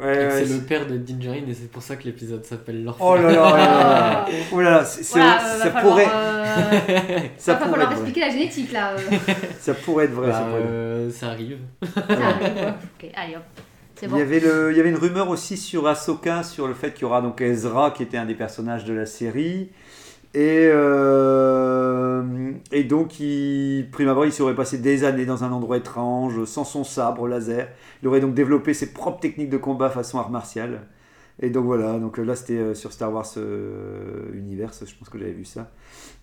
[0.00, 3.06] ouais, c'est le père de Dingerine et c'est pour ça que l'épisode s'appelle l'orphelin.
[3.06, 4.26] Oh là là, oh là là.
[4.52, 7.80] Oh là là, c'est- c'est- Voilà, euh, ça, falloir, pourrait, euh, ça, va pourrait falloir
[7.82, 7.94] être vrai.
[8.08, 8.92] expliquer la génétique là.
[8.92, 8.98] euh.
[9.60, 10.32] ça pourrait être vrai.
[10.32, 11.58] ça Bah, pourrait être euh, ça arrive.
[11.94, 12.74] Ça arrive, ouais.
[13.02, 13.42] Ok, allez hop.
[14.02, 16.92] Il y, avait le, il y avait une rumeur aussi sur Ahsoka, sur le fait
[16.92, 19.70] qu'il y aura donc Ezra, qui était un des personnages de la série.
[20.34, 25.76] Et, euh, et donc, il, prime abord, il serait passé des années dans un endroit
[25.76, 27.68] étrange, sans son sabre laser.
[28.02, 30.80] Il aurait donc développé ses propres techniques de combat façon art martial.
[31.40, 35.18] Et donc voilà, donc là c'était euh, sur Star Wars euh, Universe, je pense que
[35.18, 35.70] j'avais vu ça.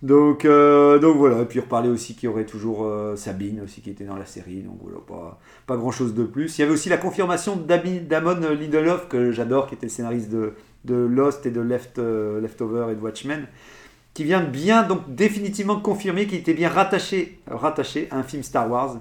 [0.00, 3.82] Donc, euh, donc voilà, et puis il reparlait aussi qu'il y aurait toujours Sabine aussi
[3.82, 6.56] qui était dans la série, donc voilà, pas, pas grand chose de plus.
[6.56, 10.54] Il y avait aussi la confirmation d'Amon Lindelof, que j'adore, qui était le scénariste de,
[10.88, 13.46] Lost et de Left, Leftover et de Watchmen,
[14.14, 18.68] qui vient bien, donc définitivement confirmer qu'il était bien rattaché, rattaché à un film Star
[18.70, 18.96] Wars,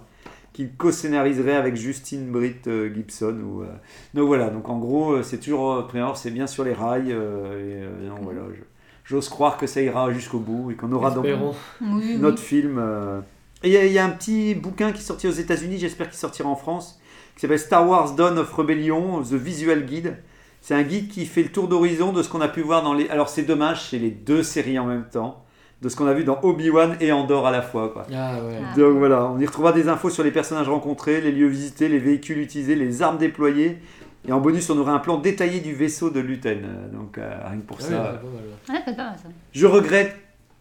[0.53, 3.35] qu'il co-scénariserait avec Justine Britt euh, Gibson.
[3.43, 3.67] Ou, euh,
[4.13, 7.11] donc voilà, donc en gros, euh, c'est toujours, euh, Prior, c'est bien sur les rails,
[7.11, 8.61] euh, et euh, donc voilà, je-
[9.05, 11.55] j'ose croire que ça ira jusqu'au bout et qu'on aura donc Espérons.
[11.81, 12.17] Oui, oui.
[12.17, 12.77] notre film.
[12.79, 13.19] euh.
[13.63, 16.17] Et il y, y a un petit bouquin qui est sorti aux États-Unis, j'espère qu'il
[16.17, 16.99] sortira en France,
[17.35, 20.17] qui s'appelle Star Wars Dawn of Rebellion, The Visual Guide.
[20.61, 22.93] C'est un guide qui fait le tour d'horizon de ce qu'on a pu voir dans
[22.93, 23.07] les.
[23.09, 25.43] Alors c'est dommage, c'est les deux séries en même temps,
[25.81, 27.89] de ce qu'on a vu dans Obi-Wan et Andorre à la fois.
[27.89, 28.05] Quoi.
[28.13, 28.59] Ah ouais.
[28.61, 28.77] Ah.
[28.77, 31.99] Donc voilà, on y retrouvera des infos sur les personnages rencontrés, les lieux visités, les
[31.99, 33.79] véhicules utilisés, les armes déployées.
[34.27, 36.59] Et en bonus, on aura un plan détaillé du vaisseau de Luten.
[36.63, 37.89] Euh, Donc euh, rien que pour ça.
[37.89, 38.83] pas mal.
[38.97, 39.29] Ah, ça.
[39.51, 40.15] je regrette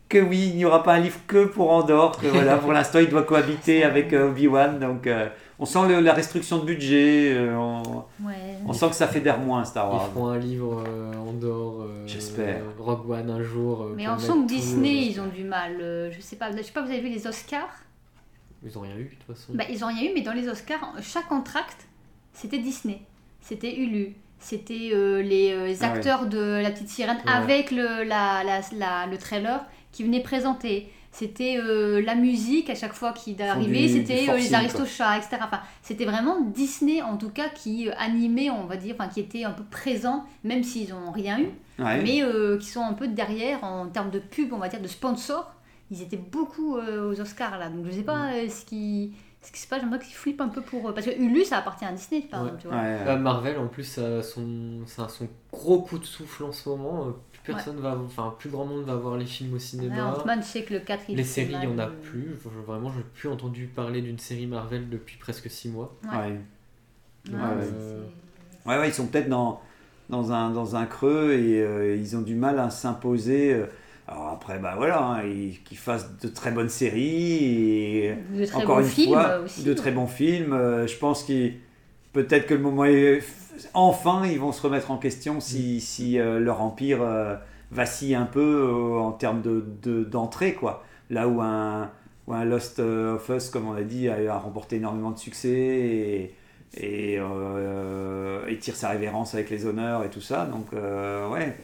[0.08, 2.98] que oui, il n'y aura pas un livre que pour Andorre, que voilà, pour l'instant
[2.98, 5.28] il doit cohabiter avec euh, Obi-Wan, donc euh,
[5.60, 7.82] on sent le- la restriction de budget, euh, on,
[8.24, 8.56] Ouais.
[8.66, 10.08] on sent que ça fédère moins Star Ils Wars.
[10.10, 11.82] feront un livre euh, en dehors.
[11.82, 12.62] euh, J'espère.
[12.78, 13.82] Rogue One un jour.
[13.82, 15.76] euh, Mais on sent que Disney, euh, ils ont du mal.
[15.80, 17.68] euh, Je sais pas, je sais pas, vous avez vu les Oscars?
[18.64, 19.52] Ils ont rien eu de toute façon.
[19.54, 21.86] Bah, ils ont rien eu, mais dans les Oscars, chaque entracte,
[22.32, 23.02] c'était Disney.
[23.40, 24.14] C'était Hulu.
[24.38, 25.96] C'était euh, les, euh, les Ah ouais.
[25.98, 27.32] acteurs de La Petite Sirène Ouais.
[27.32, 30.90] avec le, la, la- la- le trailer qui venaient présenter.
[31.12, 35.38] C'était euh, la musique à chaque fois qui arrivait, c'était euh, les Aristochats, etc.
[35.42, 39.18] Enfin, c'était vraiment Disney en tout cas qui euh, animait, on va dire, enfin qui
[39.20, 41.48] était un peu présent, même s'ils n'ont rien eu,
[41.82, 42.02] Ouais.
[42.02, 44.86] mais euh, qui sont un peu derrière en termes de pub, on va dire, de
[44.88, 45.52] sponsors.
[45.90, 49.12] Ils étaient beaucoup euh, aux Oscars là, donc je sais pas euh, ce qui.
[49.42, 50.92] Ce qui se passe, j'aimerais qu'ils flippent un peu pour.
[50.92, 52.48] Parce que Hulu, ça appartient à Disney, par Ouais.
[52.48, 52.76] exemple, tu vois.
[52.76, 56.52] Ouais, Marvel en plus ça a son, ça a son gros coup de souffle en
[56.52, 57.06] ce moment.
[57.50, 60.14] Euh, Plus personne va, enfin plus grand monde va voir les films au Ouais, cinéma.
[60.40, 62.36] Je sais que le 4 il les séries, il n'y mal, en a euh, plus.
[62.42, 65.94] Je- Vraiment, je n'ai plus entendu parler d'une série Marvel depuis presque 6 mois.
[66.04, 66.10] Ouais.
[66.18, 66.40] ouais.
[67.30, 67.66] Ouais, ouais.
[68.66, 69.60] Ouais, ouais, ils sont peut-être dans,
[70.08, 73.52] dans, un, dans un creux et euh, ils ont du mal à s'imposer.
[73.54, 73.66] euh.
[74.08, 77.44] Alors après, bah voilà, hein, ils- qu'ils fassent de très bonnes séries
[78.04, 79.62] et De très encore bons une films fois, euh, aussi.
[79.62, 80.52] de très bons films.
[80.52, 81.54] Euh, je pense qu'ils
[82.12, 83.22] peut-être que le moment est
[83.74, 85.40] enfin ils vont se remettre en question Mm.
[85.40, 87.36] si, si euh, leur empire euh,
[87.70, 90.84] vacille un peu euh, en termes de de- d'entrée quoi.
[91.10, 91.90] Là où un
[92.26, 95.48] ou un Lost of Us, comme on a dit, a, a remporté énormément de succès
[95.50, 96.34] et,
[96.76, 97.18] et,
[98.48, 100.46] et tire sa révérence avec les honneurs et tout ça.
[100.46, 101.56] Donc, ouais,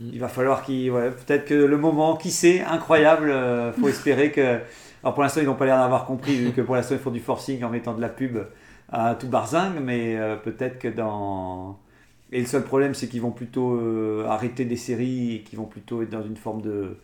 [0.00, 0.10] Mm.
[0.12, 0.90] il va falloir qu'il.
[0.90, 4.58] Ouais, Peut-être que le moment, qui sait, incroyable, euh, faut espérer que.
[5.04, 7.12] Alors pour l'instant, ils n'ont pas l'air d'avoir compris, vu que pour l'instant, ils font
[7.12, 8.38] du forcing en mettant de la pub
[8.90, 11.78] à tout barzingue, mais euh, peut-être que dans.
[12.32, 15.66] Et le seul problème, c'est qu'ils vont plutôt euh, arrêter des séries et qu'ils vont
[15.66, 16.96] plutôt être dans une forme de,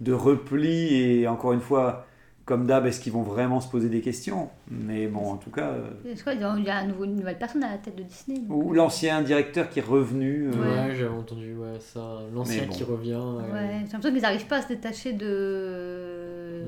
[0.00, 0.94] de repli.
[0.94, 2.06] Et encore une fois,
[2.44, 4.48] comme d'hab, est-ce qu'ils vont vraiment se poser des questions?
[4.70, 5.68] Mais bon, en tout cas.
[5.70, 8.02] euh, Je crois qu'il y a un nouveau- une nouvelle personne à la tête de
[8.02, 8.40] Disney.
[8.40, 10.48] donc, Ou euh, l'ancien directeur qui est revenu.
[10.52, 12.18] euh, Ouais, j'avais entendu ouais, ça.
[12.34, 12.72] L'ancien bon.
[12.72, 13.12] qui revient.
[13.12, 16.64] euh, Ouais, j'ai l'impression qu'ils n'arrivent pas à se détacher de...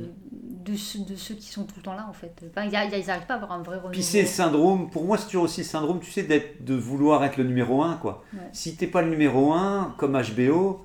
[0.65, 2.33] De, ceux, de ceux qui sont tout le temps là en fait.
[2.51, 3.91] Enfin, il y a- il y a- ils n'arrivent pas à avoir un vrai renouveau.
[3.93, 6.75] Puis c'est le syndrome, pour moi c'est toujours aussi le syndrome, tu sais, d'être, de
[6.75, 8.25] vouloir être le numéro 1 quoi.
[8.33, 8.41] Ouais.
[8.53, 10.85] Si t'es pas le numéro 1, comme HBO,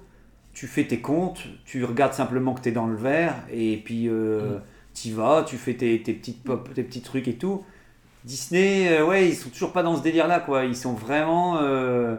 [0.54, 4.58] tu fais tes comptes, tu regardes simplement que t'es dans le vert, et puis euh,
[4.58, 4.62] Mm.
[4.94, 7.64] t'y vas, tu fais tes, tes petites pop, tes petits trucs et tout.
[8.26, 10.66] Disney, euh, ouais, ils sont toujours pas dans ce délire là quoi.
[10.66, 11.58] Ils sont vraiment.
[11.62, 12.16] euh,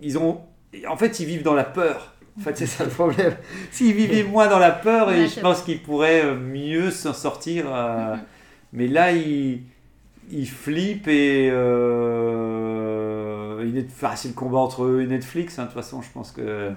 [0.00, 0.40] ils ont.
[0.88, 2.13] En fait, ils vivent dans la peur.
[2.38, 3.36] En fait, c'est ça le problème.
[3.70, 7.66] S'ils vivaient moins dans la peur, et je pense qu'ils pourraient euh, mieux s'en sortir.
[7.72, 8.22] euh, Mhm.
[8.72, 9.62] mais là, ils,
[10.30, 15.58] ils flippent et euh, il est enfin, c'est le combat entre eux et Netflix.
[15.58, 15.62] hein.
[15.64, 16.72] De toute façon, je pense que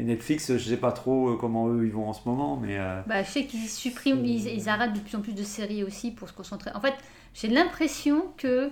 [0.00, 2.78] et Netflix, je sais pas trop euh, comment eux ils vont en ce moment, mais
[2.78, 5.82] euh, Bah, je sais qu'ils suppriment, ils, ils arrêtent de plus en plus de séries
[5.82, 6.70] aussi pour se concentrer.
[6.74, 6.94] En fait,
[7.34, 8.70] j'ai l'impression que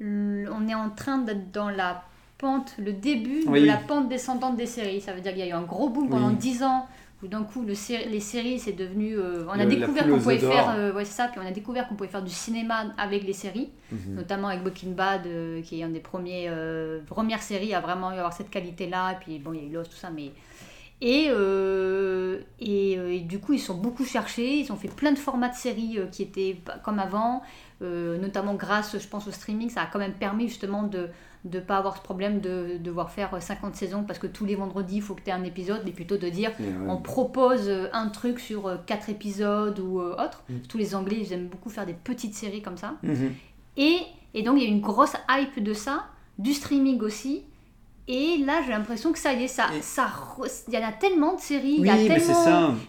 [0.00, 2.02] on est en train d'être dans la
[2.44, 3.62] pente, le début Oui.
[3.62, 5.00] de la pente descendante des séries.
[5.00, 6.34] Ça veut dire qu'il y a eu un gros boom pendant Oui.
[6.36, 6.86] 10 ans
[7.22, 9.16] où d'un coup le sé- les séries c'est devenu.
[9.16, 11.88] euh, on a Le- découvert qu'on pouvait faire, euh, ouais, ça, puis on a découvert
[11.88, 14.14] qu'on pouvait faire du cinéma avec les séries, mhm.
[14.16, 18.08] notamment avec Breaking Bad euh, qui est une des premiers, euh, premières séries à vraiment
[18.08, 19.12] avoir cette qualité là.
[19.12, 20.32] Et puis bon, il y a eu Lost, tout ça, mais
[21.00, 21.24] et,
[22.60, 24.58] et, et du coup, ils sont beaucoup cherchés.
[24.60, 27.42] Ils ont fait plein de formats de séries qui étaient comme avant,
[27.80, 29.68] notamment grâce, je pense, au streaming.
[29.70, 31.08] Ça a quand même permis justement de
[31.44, 34.54] ne pas avoir ce problème de, de devoir faire 50 saisons parce que tous les
[34.54, 36.66] vendredis, il faut que tu aies un épisode, mais plutôt de dire ouais.
[36.88, 40.42] on propose euh, un truc sur euh, quatre épisodes ou euh, autre.
[40.48, 40.54] Mm.
[40.68, 42.94] Tous les Anglais, ils aiment beaucoup faire des petites séries comme ça.
[43.02, 43.34] Mhm.
[43.76, 43.98] Et,
[44.32, 46.06] et donc, il y a une grosse hype de ça,
[46.38, 47.42] du streaming aussi.
[48.06, 50.08] Et là, j'ai l'impression que ça y est, ça, Et- ça,
[50.68, 51.88] il y en a tellement de séries, Oui,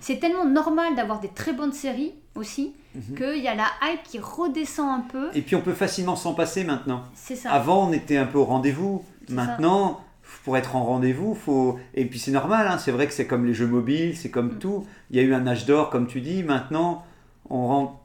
[0.01, 3.15] c'est tellement normal d'avoir des très bonnes séries aussi, Mhm.
[3.17, 5.29] qu'il y a la hype qui redescend un peu.
[5.33, 7.03] Et puis on peut facilement s'en passer maintenant.
[7.13, 7.51] C'est ça.
[7.51, 9.03] Avant, on était un peu au rendez-vous.
[9.29, 10.01] Maintenant,
[10.43, 11.79] pour être en rendez-vous, faut.
[11.93, 12.67] Et puis c'est normal.
[12.67, 14.59] hein, C'est vrai que c'est comme les jeux mobiles, c'est comme Mm.
[14.59, 14.85] tout.
[15.11, 16.43] Il y a eu un âge d'or, comme tu dis.
[16.43, 17.03] Maintenant,
[17.49, 18.01] on rend.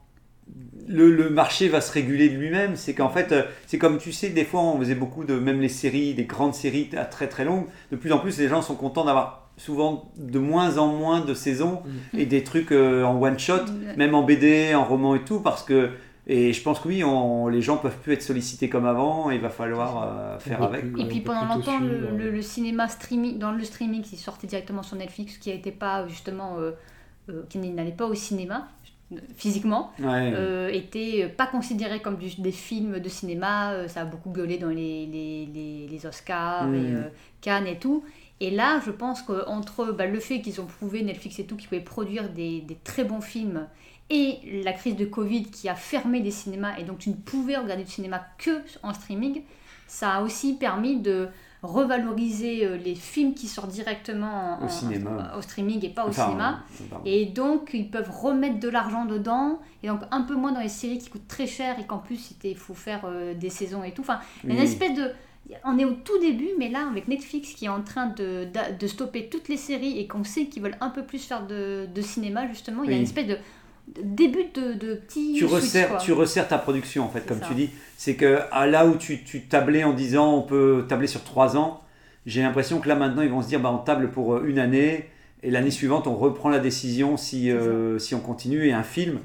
[0.87, 2.75] Le, le marché va se réguler de lui-même.
[2.75, 5.35] C'est qu'en fait, euh, c'est comme tu sais, des fois, on faisait beaucoup de.
[5.39, 7.65] Même les séries, des grandes séries à très très longues.
[7.91, 11.33] De plus en plus, les gens sont contents d'avoir souvent de moins en moins de
[11.33, 11.81] saisons
[12.13, 12.19] Mm.
[12.19, 13.65] et des trucs euh, en one shot
[13.97, 15.89] même en BD, en roman et tout, parce que
[16.27, 19.35] et je pense que oui, on- les gens peuvent plus être sollicités comme avant, et
[19.35, 20.91] il va falloir euh, faire avec.
[20.93, 21.01] plus-.
[21.01, 24.45] Et puis pendant longtemps, le, suivre, le- le cinéma streaming, dans le streaming qui sortait
[24.47, 26.71] directement sur Netflix, qui n'était pas justement, euh,
[27.29, 28.67] euh, qui n'allait pas au cinéma
[29.35, 30.31] physiquement, Ouais.
[30.33, 33.73] euh, était pas considéré comme du- des films de cinéma.
[33.73, 36.75] euh, ça a beaucoup gueulé dans les, les, les- les Oscars Mm.
[36.75, 37.01] et euh,
[37.41, 38.03] Cannes et tout.
[38.43, 41.69] Et là, je pense qu'entre bah, le fait qu'ils ont prouvé, Netflix et tout, qu'ils
[41.69, 43.67] pouvaient produire des, des très bons films
[44.09, 47.55] et la crise de Covid qui a fermé des cinémas et donc tu ne pouvais
[47.55, 49.43] regarder du cinéma que en streaming,
[49.87, 51.29] ça a aussi permis de
[51.63, 55.33] revaloriser euh, les films qui sortent directement en- Au en- cinéma.
[55.37, 56.59] au streaming et pas au Enfin, cinéma.
[56.81, 57.05] euh, pardon.
[57.05, 60.69] Et donc, ils peuvent remettre de l'argent dedans, et donc un peu moins dans les
[60.69, 63.91] séries qui coûtent très cher et qu'en plus, il faut faire euh, des saisons et
[63.91, 64.01] tout.
[64.01, 64.63] Enfin, a une Oui.
[64.63, 65.11] espèce de.
[65.65, 68.47] On est au tout début, mais là, avec Netflix qui est en train de,
[68.79, 71.87] de stopper toutes les séries et qu'on sait qu'ils veulent un peu plus faire de,
[71.93, 73.37] de cinéma, justement, il y a une espèce de,
[74.03, 75.33] début de, de petit.
[75.37, 77.47] tu resserres, tu resserres ta production en fait, comme ça.
[77.47, 77.69] tu dis.
[77.97, 81.57] C'est que à là où tu, tu tablais en disant on peut tabler sur trois
[81.57, 81.81] ans,
[82.25, 84.59] j'ai l'impression que là maintenant ils vont se dire bah, on table pour euh, une
[84.59, 85.09] année
[85.43, 88.67] et l'année suivante on reprend la décision si, euh, si on continue.
[88.67, 89.19] Et un film,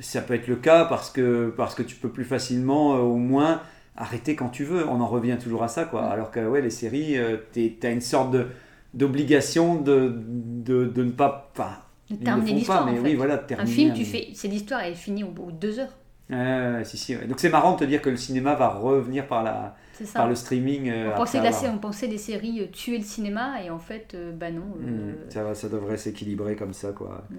[0.00, 3.16] ça peut être le cas parce que, parce que tu peux plus facilement euh, au
[3.16, 3.62] moins
[3.96, 4.86] arrêter quand tu veux.
[4.88, 6.02] On en revient toujours à ça quoi.
[6.02, 6.12] Mm.
[6.12, 7.16] Alors que ouais, les séries,
[7.52, 8.46] tu as une sorte de
[8.94, 11.50] d'obligation de, de, de ne pas.
[11.52, 11.70] Enfin,
[12.10, 13.00] De terminer l'histoire, en fait.
[13.00, 14.28] oui, voilà, de Un terminer film, tu fais.
[14.34, 15.94] C'est l'histoire, elle est finie au bout de deux heures.
[16.30, 17.26] Ouais, si, si, ouais.
[17.26, 19.76] Donc c'est marrant de te dire que le cinéma va revenir par, la,
[20.14, 20.88] par le streaming.
[20.88, 23.70] euh, on, pensait la sé- avoir- on pensait les séries euh, tuer le cinéma, et
[23.70, 24.62] en fait, euh, bah non.
[24.82, 27.22] euh, ça, va- ça devrait s'équilibrer comme ça, quoi.
[27.30, 27.34] Mm.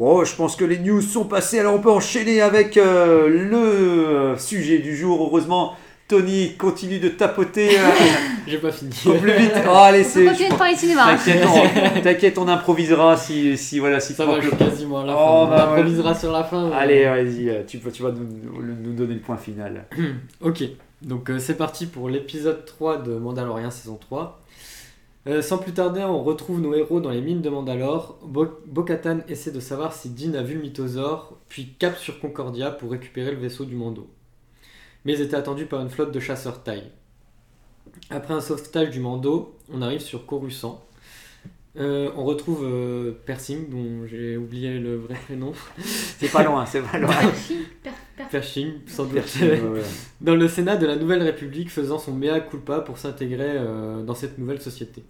[0.00, 3.56] Bon, je pense que les news sont passées, alors on peut enchaîner avec euh, le
[3.58, 5.22] euh, sujet du jour.
[5.22, 5.74] Heureusement,
[6.08, 7.82] Tony continue de tapoter euh,
[8.46, 8.90] J'ai pas fini.
[9.04, 9.52] au plus vite.
[9.68, 10.24] Oh, allez, On c'est.
[10.24, 11.04] peut continuer de parler cinéma.
[11.12, 11.16] hein.
[11.22, 15.04] T'inquiète, on, t'inquiète, on improvisera si, si voilà, si Ça va, je suis quasiment à
[15.04, 15.50] la Oh, fin.
[15.50, 15.80] bah On ouais.
[15.80, 16.70] improvisera sur la fin.
[16.70, 18.26] mais- Allez, vas-y, euh, tu, peux- tu vas nous,
[18.82, 19.84] nous donner le point final.
[20.42, 20.62] Ok,
[21.02, 24.40] donc euh, c'est parti pour l'épisode 3 de Mandalorian saison 3.
[25.26, 28.18] Euh, sans plus tarder, on retrouve nos héros dans les mines de Mandalore.
[28.24, 32.70] Bo- Bo-Katan essaie de savoir si Din a vu le mythosaure, puis cap sur Concordia
[32.70, 34.08] pour récupérer le vaisseau du Mando.
[35.04, 36.90] Mais ils étaient attendus par une flotte de chasseurs taille.
[38.08, 40.82] Après un sauvetage du Mando, on arrive sur Coruscant.
[41.76, 45.52] Euh, on retrouve euh, Persing, dont j'ai oublié le vrai prénom.
[45.78, 47.14] C'est pas loin, c'est pas loin.
[48.30, 49.16] Pershing, sans doute.
[50.20, 54.14] Dans le Sénat de la Nouvelle République faisant son mea culpa pour s'intégrer euh, dans
[54.14, 55.02] cette nouvelle société.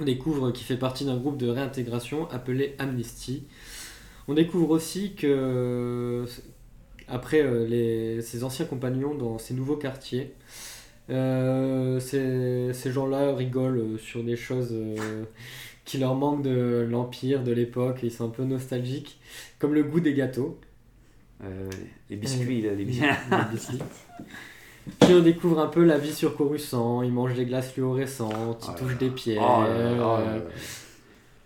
[0.00, 3.44] On découvre qu'il fait partie d'un groupe de réintégration appelé Amnesty.
[4.28, 6.26] On découvre aussi que, euh,
[7.08, 10.32] après euh, les- ses anciens compagnons dans ces nouveaux quartiers,
[11.10, 15.24] euh, ces, ces gens-là rigolent sur des choses euh,
[15.84, 19.18] qui leur manquent de l'Empire, de l'époque, ils sont un peu nostalgiques,
[19.58, 20.58] comme le goût des gâteaux.
[21.44, 21.68] Euh,
[22.10, 22.84] les biscuits, là, les
[23.52, 23.78] biscuits.
[25.00, 28.70] Puis on découvre un peu la vie sur Coruscant, ils mangent des glaces fluorescentes, ils
[28.74, 28.98] Oh touchent là.
[28.98, 29.42] des pierres.
[29.42, 30.42] Oh là là, oh là là.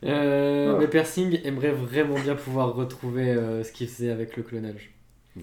[0.05, 0.79] Euh, Oh.
[0.79, 4.91] Mais Persing aimerait vraiment bien pouvoir retrouver euh, ce qu'il faisait avec le clonage.
[5.35, 5.43] Du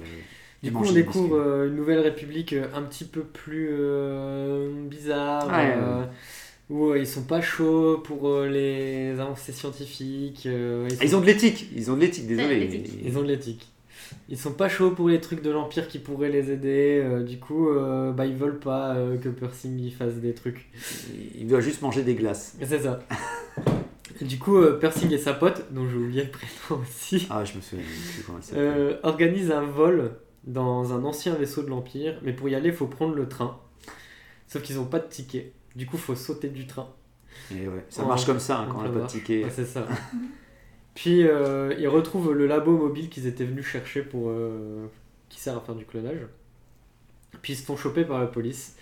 [0.63, 5.47] ils coup, on découvre euh, une nouvelle république euh, un petit peu plus euh, bizarre,
[5.47, 6.05] Ouais, euh,
[6.69, 10.45] où euh, ils sont pas chauds pour euh, les avancées scientifiques.
[10.45, 12.83] euh, Ah, Ils ont de l'éthique, ils ont de l'éthique, désolé.
[13.03, 13.67] Ils ont de l'éthique.
[14.29, 17.01] Ils sont pas chauds pour les trucs de l'Empire qui pourraient les aider.
[17.03, 20.69] euh, du coup, euh, bah, ils veulent pas euh, que Persing y fasse des trucs.
[21.35, 22.55] Il doit juste manger des glaces.
[22.61, 22.99] C'est ça.
[24.21, 27.55] Du coup, euh, Persing et sa pote, dont j'ai oublié le prénom aussi, Ah, je
[27.55, 28.99] me souviens plus comment il s'appelle.
[29.03, 30.11] organisent un vol
[30.45, 32.19] dans un ancien vaisseau de l'Empire.
[32.21, 33.59] Mais pour y aller, il faut prendre le train.
[34.47, 35.51] Sauf qu'ils ont pas de ticket.
[35.75, 36.87] Du coup, faut sauter du train.
[37.51, 39.43] Et ouais, ça en- marche comme ça hein, quand on n'a pas de ticket.
[39.45, 39.87] Ouais, c'est ça.
[40.95, 44.85] Puis euh, ils retrouvent le labo mobile qu'ils étaient venus chercher pour euh,
[45.29, 46.19] qui sert à faire du clonage.
[47.41, 48.75] Puis ils se font choper par la police.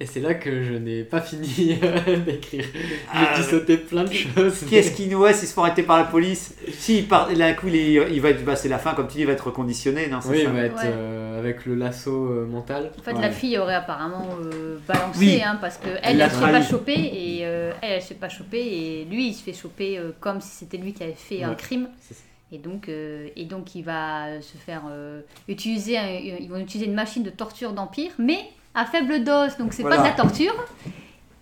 [0.00, 1.48] Et c'est là que je n'ai pas fini
[2.26, 2.64] d'écrire.
[2.72, 4.64] J'ai Ah, dû sauter plein de choses.
[4.70, 6.54] Qu'est-ce qui nous reste Ils se font arrêter par la police.
[6.72, 8.94] Si, il part, là, un coup, il, est- il va être, bah, c'est la fin,
[8.94, 10.82] comme tu dis, il va être reconditionné, non c'est Oui, ça il va être Ouais.
[10.84, 12.90] euh, avec le lasso euh, mental.
[12.98, 13.20] En fait, Ouais.
[13.22, 15.42] la fille aurait apparemment euh, balancé, Oui.
[15.42, 18.14] hein, parce que Elle elle, se fait pas choper et euh, elle, elle se fait
[18.14, 21.12] pas choper et lui, il se fait choper euh, comme si c'était lui qui avait
[21.12, 21.88] fait un crime.
[22.50, 26.86] Et donc, euh, et donc, il va se faire euh, utiliser, un- ils vont utiliser
[26.88, 28.38] une machine de torture d'empire, mais
[28.74, 29.96] à faible dose, donc c'est Voilà.
[29.96, 30.54] pas de la torture.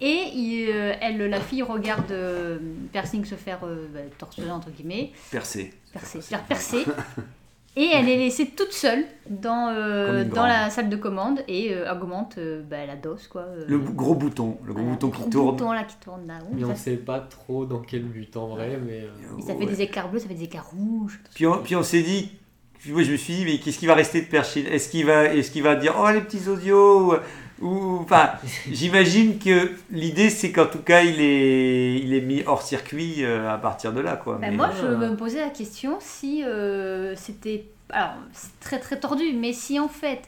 [0.01, 2.59] Et il, euh, elle, la fille regarde euh,
[2.93, 5.73] Persing se faire euh, bah, torturer entre guillemets, Percé.
[5.93, 6.85] percer, se faire percer.
[7.79, 11.93] Et elle est laissée toute seule dans, euh, dans la salle de commande et euh,
[11.93, 13.29] augmente euh, bah, la dose.
[13.29, 15.51] Quoi, euh, Le gros bouton, le gros voilà, bouton le qui gros tourne.
[15.57, 16.39] bouton là qui tourne là.
[16.55, 19.03] Mais on ça, sait pas trop dans quel but en vrai, mais.
[19.03, 19.67] euh, et ça fait Ouais.
[19.67, 21.21] des éclairs bleus, ça fait des éclairs rouges.
[21.35, 22.31] Puis on, puis on s'est dit,
[22.79, 25.05] puis moi je me suis dit, mais qu'est-ce qui va rester de Perchil Est-ce qu'il
[25.05, 27.15] va, est qu'il va dire, oh les petits odios
[27.61, 28.31] ou, enfin,
[28.71, 33.51] j'imagine que l'idée c'est qu'en tout cas il est, il est mis hors circuit euh,
[33.53, 34.35] à partir de là, quoi.
[34.35, 37.65] Bah, Mais- moi, je me posais la question si euh, c'était.
[37.91, 40.23] Alors, c'est très très tordu, mais si en fait,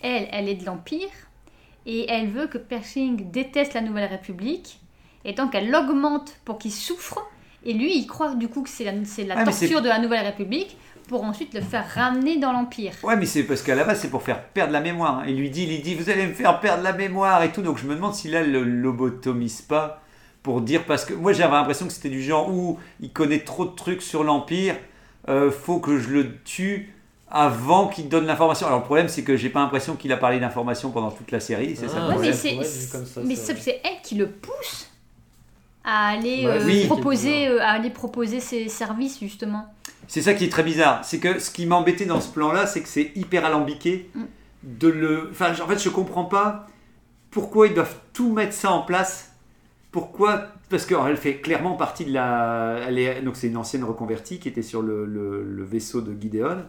[0.00, 1.08] elle, elle est de l'Empire
[1.86, 4.78] et elle veut que Pershing déteste la Nouvelle République
[5.24, 7.18] et donc elle l'augmente pour qu'il souffre
[7.64, 9.98] et lui, il croit du coup que c'est la, c'est la Ah, torture de la
[9.98, 10.76] Nouvelle République
[11.10, 12.92] pour ensuite le faire ramener dans l'Empire.
[13.02, 15.18] Ouais, mais c'est parce qu'à la base, c'est pour faire perdre la mémoire.
[15.18, 15.24] hein.
[15.26, 17.62] Il lui dit, il lui dit, vous allez me faire perdre la mémoire et tout.
[17.62, 20.00] Donc je me demande si là, le lobotomise pas
[20.44, 23.64] pour dire, parce que moi j'avais l'impression que c'était du genre où il connaît trop
[23.64, 24.76] de trucs sur l'Empire,
[25.28, 26.94] euh, faut que je le tue
[27.28, 28.68] avant qu'il donne l'information.
[28.68, 31.40] Alors le problème, c'est que j'ai pas l'impression qu'il a parlé d'information pendant toute la
[31.40, 32.30] série, c'est ça le Ah, Ouais, problème.
[32.30, 34.88] mais c'est, ouais, vu comme ça, mais c'est elle qui le pousse
[35.84, 36.86] à aller, Ouais, euh, oui.
[36.86, 39.66] proposer, euh, à aller proposer ses services justement.
[40.10, 41.04] C'est ça qui est très bizarre.
[41.04, 44.10] C'est que ce qui m'embêtait dans ce plan-là, c'est que c'est hyper alambiqué.
[44.12, 44.22] Mm.
[44.64, 45.28] De le...
[45.30, 46.66] enfin, en fait, je comprends pas
[47.30, 49.30] pourquoi ils doivent tout mettre ça en place.
[49.92, 52.80] Pourquoi Parce qu'elle fait clairement partie de la.
[52.88, 53.22] Elle est...
[53.22, 56.64] Donc, c'est une ancienne reconvertie qui était sur le, le- le vaisseau de Gideon.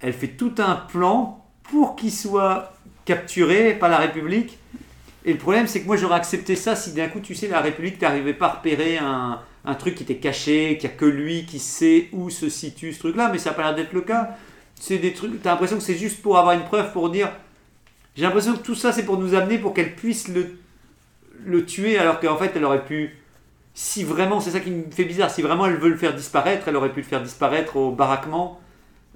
[0.00, 2.72] Elle fait tout un plan pour qu'il soit
[3.04, 4.58] capturé par la République.
[5.24, 7.60] Et le problème, c'est que moi, j'aurais accepté ça si d'un coup, tu sais, la
[7.60, 11.04] République n'arrivait pas à repérer un, un truc qui était caché, qu'il n'y a que
[11.04, 14.00] lui qui sait où se situe ce truc-là, mais ça n'a pas l'air d'être le
[14.02, 14.30] cas.
[14.80, 17.30] C'est des trucs, t'as l'impression que c'est juste pour avoir une preuve, pour dire.
[18.16, 20.58] J'ai l'impression que tout ça, c'est pour nous amener, pour qu'elle puisse le,
[21.44, 23.16] le tuer, alors qu'en fait, elle aurait pu.
[23.74, 26.66] Si vraiment, c'est ça qui me fait bizarre, si vraiment elle veut le faire disparaître,
[26.68, 28.60] elle aurait pu le faire disparaître au baraquement.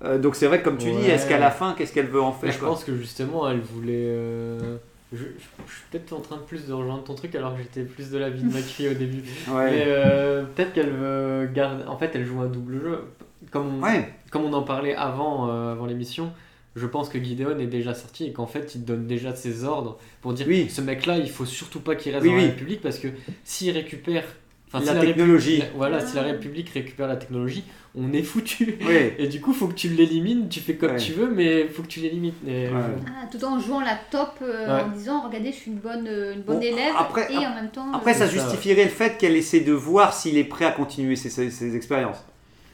[0.04, 2.22] Euh, donc c'est vrai que comme tu dis, est-ce qu'à la fin, qu'est-ce qu'elle veut
[2.22, 2.68] en faire je quoi?
[2.68, 3.92] pense que justement, elle voulait.
[4.06, 4.76] euh,
[5.12, 7.62] Je, je- je suis peut-être en train de plus de rejoindre ton truc alors que
[7.62, 9.22] j'étais plus de l'avis de McPhee au début.
[9.50, 9.70] Ouais.
[9.70, 11.84] Mais euh, peut-être qu'elle veut garder.
[11.84, 13.04] En fait, elle joue un double jeu.
[13.50, 14.08] Comme on, Ouais.
[14.30, 16.32] comme on en parlait avant, euh, avant l'émission,
[16.76, 19.98] je pense que Gideon est déjà sorti et qu'en fait, il donne déjà ses ordres
[20.22, 20.68] pour dire Oui.
[20.70, 22.42] ce mec-là, il faut surtout pas qu'il reste Oui, dans oui.
[22.44, 23.08] la République parce que
[23.44, 24.24] s'il récupère.
[24.74, 25.58] Enfin, La si technologie.
[25.58, 27.62] la- voilà, si la République récupère la technologie,
[27.94, 28.78] on est foutu.
[29.18, 30.96] Et du coup, faut que tu l'élimines, tu fais comme Ouais.
[30.96, 32.32] tu veux, mais faut que tu l'élimines.
[32.46, 32.70] Ouais.
[32.72, 34.82] euh, Ah, tout en jouant la top, euh, Ouais.
[34.84, 37.54] en disant regardez, je suis une bonne, euh, une bonne Bon, élève, après- et en
[37.54, 37.92] même temps.
[37.92, 41.16] Après, euh, ça justifierait le fait qu'elle essaie de voir s'il est prêt à continuer
[41.16, 42.24] ses, ses- ses expériences.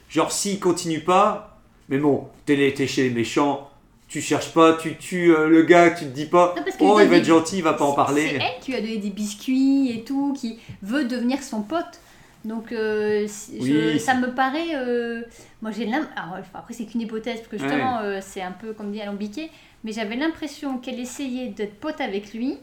[0.09, 1.59] Genre, s'il continue pas,
[1.89, 3.68] mais bon, t'es t'es chez les méchants,
[4.09, 7.07] tu cherches pas, tu tues euh, le gars, tu te dis pas, Non, oh, il
[7.07, 8.39] va être des- gentil, il va pas en C'est parler.
[8.41, 11.99] elle qui lui a donné des biscuits et tout, qui veut devenir son pote.
[12.45, 13.27] Donc euh,
[13.61, 14.73] je- ça me paraît.
[14.75, 15.21] euh,
[15.61, 18.91] moi j'ai l'im- alors, Après c'est qu'une hypothèse, parce que justement c'est un peu comme
[18.91, 19.51] dit alambiqué,
[19.83, 22.57] mais j'avais l'impression qu'elle essayait d'être pote avec lui,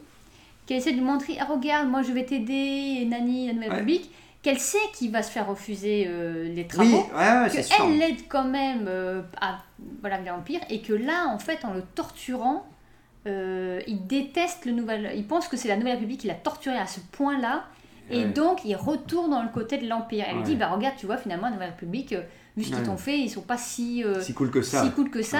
[0.65, 3.69] qu'elle essayait de lui montrer Ah regarde, moi je vais t'aider, et Nani, la Nouvelle
[3.69, 3.75] Ouais.
[3.75, 4.11] République,
[4.47, 6.87] qu'elle sait qu'il va se faire refuser euh, les Oui, travaux.
[7.13, 7.83] ouais, ouais, que c'est sûr.
[7.85, 9.59] elle l'aide quand même euh, à
[10.01, 12.65] voilà, l'Empire et que là, en fait, en le torturant,
[13.27, 15.11] euh, il déteste le nouvel.
[15.15, 17.65] Il pense que c'est la Nouvelle République qui l'a torturé à ce point-là.
[18.09, 18.25] Et Ouais.
[18.29, 20.23] donc, il retourne dans le côté de l'Empire.
[20.29, 20.47] Elle lui Ouais.
[20.47, 22.21] dit Bah, regarde, tu vois, finalement, la Nouvelle République, euh,
[22.55, 22.83] vu ce qu'ils Ouais.
[22.85, 24.83] t'ont fait, ils sont pas si, Si cool que ça.
[24.83, 25.39] si cool que ça.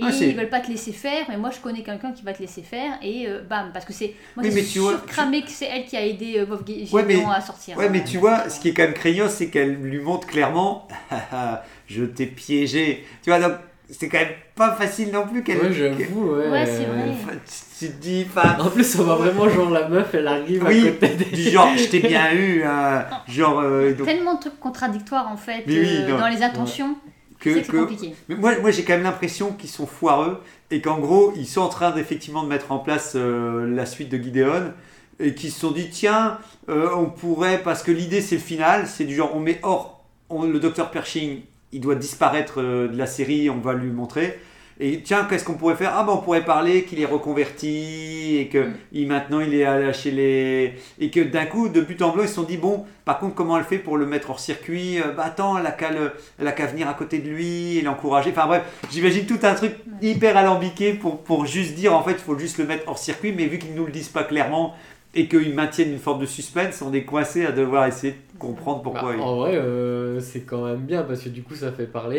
[0.00, 0.08] Ouais.
[0.08, 2.32] Et Ah, ils veulent pas te laisser faire, mais moi je connais quelqu'un qui va
[2.32, 4.14] te laisser faire, et euh, bam, parce que c'est.
[4.36, 6.96] Moi, Oui, c'est mais tu vois, surcramé que c'est elle qui a aidé euh, Gideon
[6.96, 7.76] Ouais, mais- à sortir.
[7.76, 10.88] Ouais, mais tu vois, ce qui est quand même craignos, c'est qu'elle lui montre clairement
[11.86, 13.04] Je t'ai piégé.
[13.22, 13.52] Tu vois, donc
[13.90, 15.58] c'est quand même pas facile non plus qu'elle.
[15.58, 16.48] Ouais, j'avoue, ouais.
[16.48, 17.10] Ouais, c'est vrai.
[17.10, 20.26] Enfin, tu, tu te dis, enfin, En plus, on voit vraiment genre la meuf, elle
[20.28, 21.24] arrive Oui, à côté des.
[21.26, 25.36] du genre, je t'ai bien eu, hein, genre, euh, donc, Tellement de trucs contradictoires en
[25.36, 26.94] fait oui, euh, dans les intentions.
[26.94, 27.11] que, c'est
[27.42, 28.14] que c'est que- compliqué.
[28.28, 31.60] Mais moi, moi j'ai quand même l'impression qu'ils sont foireux et qu'en gros, ils sont
[31.60, 34.72] en train d'effectivement de mettre en place euh, la suite de Gideon
[35.20, 38.86] et qu'ils se sont dit tiens, euh, on pourrait, parce que l'idée c'est le final,
[38.86, 41.40] c'est du genre on met hors, on- le docteur Pershing,
[41.72, 44.38] il doit disparaître euh, de la série, on va lui montrer.
[44.84, 45.92] Et tiens, qu'est-ce qu'on pourrait faire?
[45.94, 48.74] Ah ben on pourrait parler qu'il est reconverti et que Mm.
[48.92, 52.24] il, maintenant il est allé chez les et que d'un coup de but en blanc
[52.24, 55.00] ils se sont dit bon par contre comment elle fait pour le mettre hors circuit?
[55.00, 58.30] Euh, Bah attends elle a qu'à venir à côté de lui et l'encourager.
[58.32, 62.18] Enfin bref, j'imagine tout un truc hyper alambiqué pour, pour juste dire en fait il
[62.18, 64.74] faut juste le mettre hors circuit, mais vu qu'ils nous le disent pas clairement
[65.14, 68.82] et qu'ils maintiennent une forme de suspense, on est coincé à devoir essayer de comprendre
[68.82, 69.10] pourquoi.
[69.10, 71.86] Bah, il- en vrai, euh, c'est quand même bien parce que du coup, ça fait
[71.86, 72.18] parler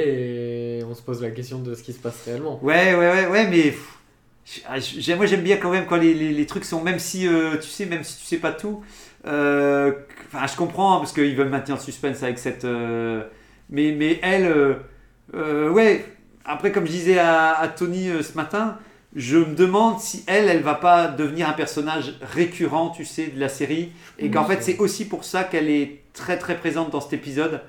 [0.79, 2.59] et on se pose la question de ce qui se passe réellement.
[2.63, 3.97] Ouais, ouais, ouais, ouais, mais pff,
[4.45, 7.57] j- moi j'aime bien quand même quand les, les- les trucs sont, même si euh,
[7.57, 8.83] tu sais, même si tu sais pas tout,
[9.25, 9.91] euh,
[10.31, 12.65] enfin je comprends hein, parce qu'ils veulent maintenir le suspense avec cette.
[12.65, 13.23] euh,
[13.69, 14.77] mais, mais elle,
[15.33, 16.05] ouais,
[16.45, 18.77] après comme je disais à, à Tony ce matin,
[19.15, 23.39] je me demande si elle, elle va pas devenir un personnage récurrent, tu sais, de
[23.39, 27.01] la série, et qu'en fait c'est aussi pour ça qu'elle est très très présente dans
[27.01, 27.61] cet épisode,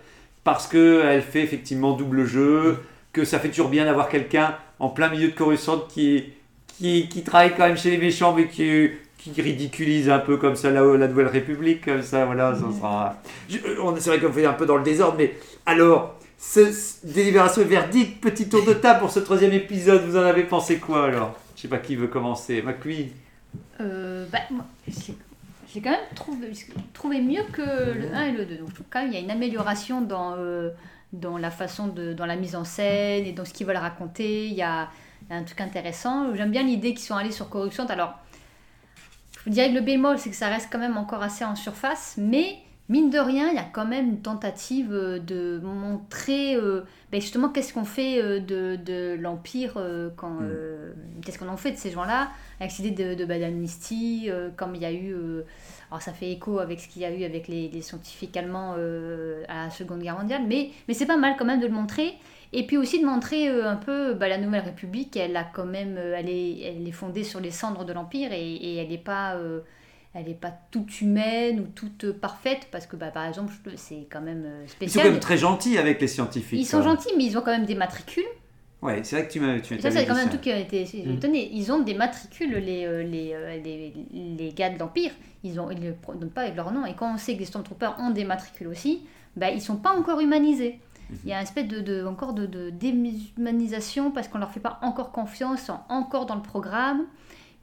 [0.43, 2.79] parce que elle fait effectivement double jeu,
[3.13, 6.25] que ça fait toujours bien d'avoir quelqu'un en plein milieu de Coruscant qui,
[6.79, 10.57] qui, qui travaille quand même chez les méchants, mais qui, qui ridiculise un peu comme
[10.57, 13.17] ça la, la Nouvelle République, comme ça, voilà, ça sera...
[13.83, 17.67] On- C'est vrai qu'on fait un peu dans le désordre, mais alors, ce, délibération et
[17.67, 21.39] verdict, petit tour de table pour ce troisième épisode, vous en avez pensé quoi alors?
[21.57, 23.09] Je sais pas qui veut commencer, McQueen
[23.81, 24.65] Euh, bah, moi,
[25.75, 26.53] j'ai quand même trouvé,
[26.93, 28.57] trouvé mieux que le 1 et le 2.
[28.59, 30.71] Donc quand même qu'il y a une amélioration dans, euh,
[31.13, 32.13] dans la façon de.
[32.13, 34.47] dans la mise en scène et dans ce qu'ils veulent raconter.
[34.47, 34.89] Il y a,
[35.31, 36.35] un truc intéressant.
[36.35, 37.87] J'aime bien l'idée qu'ils sont allés sur Coruscant.
[37.87, 38.15] Alors,
[39.39, 41.57] je vous dirais que le bémol, c'est que ça reste quand même encore assez en
[41.57, 46.55] surface, mais mine de rien, il y a quand même une tentative euh, de montrer
[46.55, 50.93] euh, ben justement qu'est-ce qu'on fait euh, de, de l'Empire, euh, quand, euh,
[51.23, 52.29] qu'est-ce qu'on en fait de ces gens-là,
[52.61, 55.15] avec cette idée de, de d'amnistie, comme il y a eu,
[55.91, 58.73] alors ça fait écho avec ce qu'il y a eu avec les, les scientifiques allemands
[58.73, 62.15] à la Seconde Guerre mondiale, mais, mais c'est pas mal quand même de le montrer.
[62.53, 65.99] Et puis aussi de montrer un peu bah, la Nouvelle République, elle a quand même,
[65.99, 69.37] elle est, elle est fondée sur les cendres de l'Empire et, et elle n'est pas,
[70.15, 74.07] elle est pas toute humaine ou toute euh, parfaite parce que bah, par exemple c'est
[74.11, 75.05] quand même euh, Ils sont spécial.
[75.07, 76.61] quand même très gentils avec les scientifiques.
[76.61, 78.25] Ils sont gentils, mais ils ont quand même des matricules.
[78.81, 80.59] Ouais, c'est vrai que tu m'as tu ça, c'est quand même un truc qui a
[80.59, 81.13] été Mm.
[81.15, 81.51] étonné.
[81.55, 83.95] Ils ont des matricules, les, euh, les, les,
[84.37, 85.11] les gars de l'Empire.
[85.43, 86.85] Ils ne le pro- donnent pas avec leur nom.
[86.85, 89.03] Et quand on sait que les Stormtroopers ont des matricules aussi,
[89.37, 90.81] bah, ils sont pas encore humanisés.
[91.25, 94.61] Il y a un espèce de, de- encore de, de déshumanisation parce qu'on leur fait
[94.61, 97.05] pas encore confiance, ils sont encore dans le programme.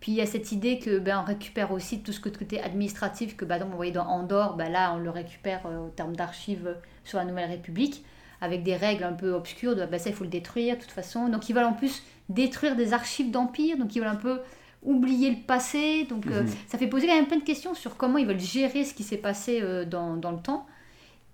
[0.02, 2.60] Puis il y a cette idée que ben, on récupère aussi tout ce que- côté
[2.60, 6.16] administratif que donc, on voyait dans Andorre, bah, là on le récupère euh, en termes
[6.16, 6.74] d'archives euh,
[7.06, 8.04] sur la Nouvelle République.
[8.44, 10.92] avec des règles un peu obscures de bah, ça il faut le détruire de toute
[10.92, 11.30] façon.
[11.30, 14.40] Donc ils veulent en plus détruire des archives d'Empire, donc ils veulent un peu
[14.82, 16.06] oublier le passé.
[16.10, 16.50] Donc euh, Mhm.
[16.68, 19.04] ça fait poser quand même plein de questions sur comment ils veulent gérer ce qui
[19.04, 20.66] s'est passé euh, dans, dans le temps.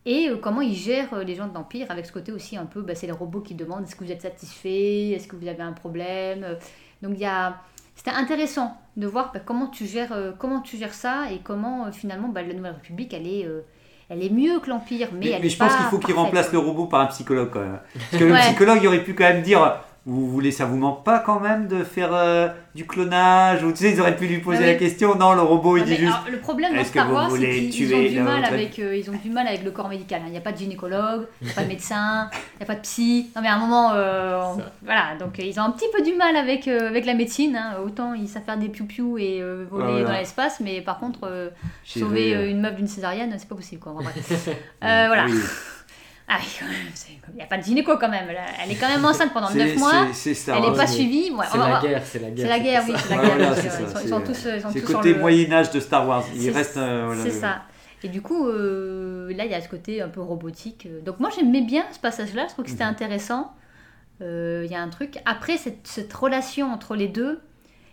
[0.05, 2.95] Et comment ils gèrent les gens de l'Empire avec ce côté aussi un peu, bah,
[2.95, 5.73] c'est les robots qui demandent est-ce que vous êtes satisfait, est-ce que vous avez un
[5.73, 6.45] problème?
[7.01, 7.57] Donc il y a,
[7.97, 11.87] c'était intéressant de voir bah, comment tu gères, euh, comment tu gères ça et comment
[11.87, 13.61] euh, finalement bah, la Nouvelle République elle est, euh,
[14.09, 16.13] elle est mieux que l'Empire, mais, Mais, elle mais est je pense qu'il faut qu'il
[16.15, 17.79] remplace le robot par un psychologue quand même.
[17.93, 18.39] Parce que le Ouais.
[18.41, 21.67] psychologue, il aurait pu quand même dire Vous voulez, ça vous manque pas quand même
[21.67, 24.67] de faire euh, du clonage Ou tu sais, ils auraient pu lui poser Ah oui.
[24.67, 25.15] la question.
[25.15, 27.35] Non, le robot, il dit mais juste alors, le problème dans Star vous Wars, c'est
[27.37, 30.21] voulez qu'ils ont, du mal avec, euh, ils ont du mal avec le corps médical.
[30.21, 30.27] hein.
[30.27, 32.65] Il n'y a pas de gynécologue, il n'y a pas de médecin, il n'y a
[32.67, 33.31] pas de psy.
[33.35, 36.13] Non mais à un moment, euh, on- voilà, donc ils ont un petit peu du
[36.15, 37.57] mal avec, euh, avec la médecine.
[37.57, 37.73] hein.
[37.85, 40.03] Autant ils savent faire des piou-piou et euh, voler Voilà.
[40.05, 41.49] dans l'espace, mais par contre, euh,
[41.83, 43.81] sauver vu, une meuf d'une césarienne, c'est pas possible.
[43.81, 43.93] Quoi.
[44.83, 45.25] Euh, voilà.
[45.25, 45.33] oui.
[46.29, 46.39] Ah
[47.29, 48.25] il n'y a pas de gynéco quand même.
[48.29, 50.07] Elle- Elle est quand même enceinte pendant C'est- 9 mois.
[50.13, 51.31] c'est- Elle n'est pas suivie.
[51.31, 52.45] Ouais, C'est la guerre, c'est la guerre.
[52.45, 53.35] C'est la guerre, oui, c'est la guerre.
[53.51, 56.25] euh, ils, sont, ils c'est- sont tous, sont C'est côté le- Moyen-Âge de Star Wars.
[56.35, 56.77] Il C'est- reste.
[56.77, 57.61] euh, voilà, C'est ça.
[58.03, 60.85] Et du coup, euh, là, il y a ce côté un peu robotique.
[60.91, 61.01] euh.
[61.01, 62.45] Donc moi, j'aimais bien ce passage-là.
[62.47, 62.91] Je trouve que c'était Mhm.
[62.91, 63.53] intéressant.
[64.21, 65.19] Euh, Il y a un truc.
[65.25, 67.39] Après, cette, cette relation entre les deux,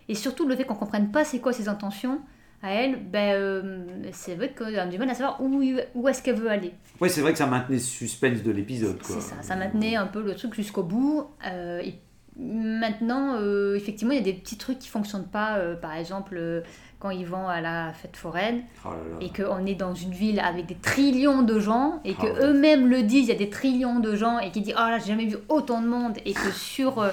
[0.09, 2.19] et surtout le fait qu'on comprenne pas c'est quoi ses intentions
[2.65, 5.61] à elle, ben, euh, c'est vrai qu'on a du mal à savoir où,
[5.95, 6.73] où est-ce qu'elle veut aller.
[6.99, 8.97] Ouais, c'est vrai que ça maintenait le suspense de l'épisode.
[9.03, 11.27] C'est ça, ça maintenait un peu le truc jusqu'au bout.
[11.45, 11.95] Euh, et
[12.37, 15.57] maintenant, euh, effectivement, il y a des petits trucs qui fonctionnent pas.
[15.81, 16.63] par exemple,
[16.99, 19.17] quand ils vont à la fête foraine, Oh là là.
[19.25, 22.45] et qu'on est dans une ville avec des trillions de gens et que Ah ouais.
[22.47, 24.97] eux-mêmes le disent, il y a des trillions de gens et qui disent oh là
[24.99, 27.05] j'ai jamais vu autant de monde et que sur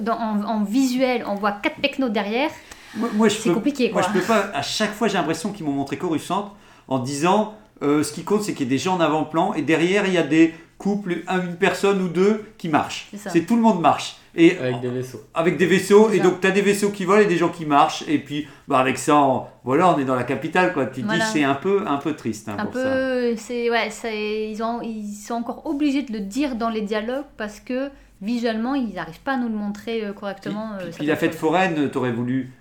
[0.00, 2.50] dans, en, en visuel on voit quatre pecnos derrière,
[2.96, 4.50] Moi, c'est peux- compliqué Moi, je peux pas.
[4.54, 6.54] À chaque fois, j'ai l'impression qu'ils m'ont montré Coruscant
[6.88, 9.62] en disant euh, ce qui compte, c'est qu'il y ait des gens en avant-plan et
[9.62, 13.08] derrière, il y a des couples, un- une personne ou deux qui marchent.
[13.14, 14.16] C'est tout le monde marche.
[14.36, 15.20] Et Avec des vaisseaux.
[15.34, 17.66] avec des vaisseaux, et donc tu as des vaisseaux qui volent et des gens qui
[17.66, 18.04] marchent.
[18.06, 20.86] Et puis, bah, avec ça, on- voilà, on est dans la capitale, quoi.
[20.86, 21.24] Tu te Voilà.
[21.24, 24.62] dis, c'est un peu, un peu triste hein, un pour peu, c'est ouais, c'est ils
[24.62, 27.90] ont ils sont encore obligés de le dire dans les dialogues parce que
[28.22, 30.72] visuellement ils n'arrivent pas à nous le montrer euh, correctement.
[30.78, 32.52] Puis, euh, puis la fête foraine, t'aurais voulu.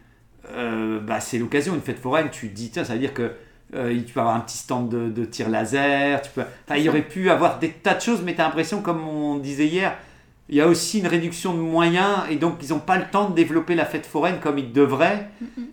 [0.51, 3.31] Euh, bah, c'est l'occasion, une fête foraine, tu te dis, tiens, ça veut dire que.
[3.75, 6.41] euh, tu peux avoir un petit stand de, de tir laser, tu peux...
[6.41, 9.07] enfin, il y aurait pu avoir des tas de choses, mais tu as l'impression, comme
[9.07, 9.95] on disait hier,
[10.49, 13.29] il y a aussi une réduction de moyens, et donc ils n'ont pas le temps
[13.29, 15.29] de développer la fête foraine comme ils devraient.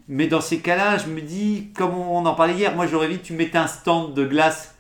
[0.08, 3.18] Mais dans ces cas-là, je me dis, comme on en parlait hier, moi j'aurais dit,
[3.18, 4.75] tu mettais un stand de glace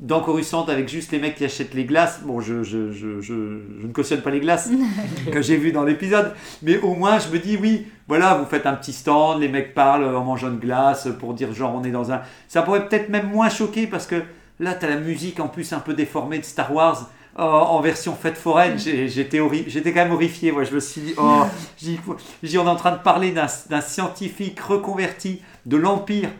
[0.00, 2.20] dans Coruscant avec juste les mecs qui achètent les glaces.
[2.24, 4.70] Bon, je, je, je, je, je ne cautionne pas les glaces
[5.32, 8.66] que j'ai vu dans l'épisode, mais au moins je me dis, oui, voilà, vous faites
[8.66, 11.90] un petit stand, les mecs parlent en mangeant une glace pour dire genre on est
[11.92, 12.22] dans un.
[12.48, 14.22] Ça pourrait peut-être même moins choquer parce que
[14.60, 17.10] là, tu as la musique en plus un peu déformée de Star Wars.
[17.38, 20.52] euh, en version fête foraine, j'étais quand même horrifié.
[20.52, 21.42] Moi, je me suis dit, oh,
[21.82, 21.98] j'ai
[22.42, 26.30] dit, on est en train de parler d'un scientifique reconverti de l'Empire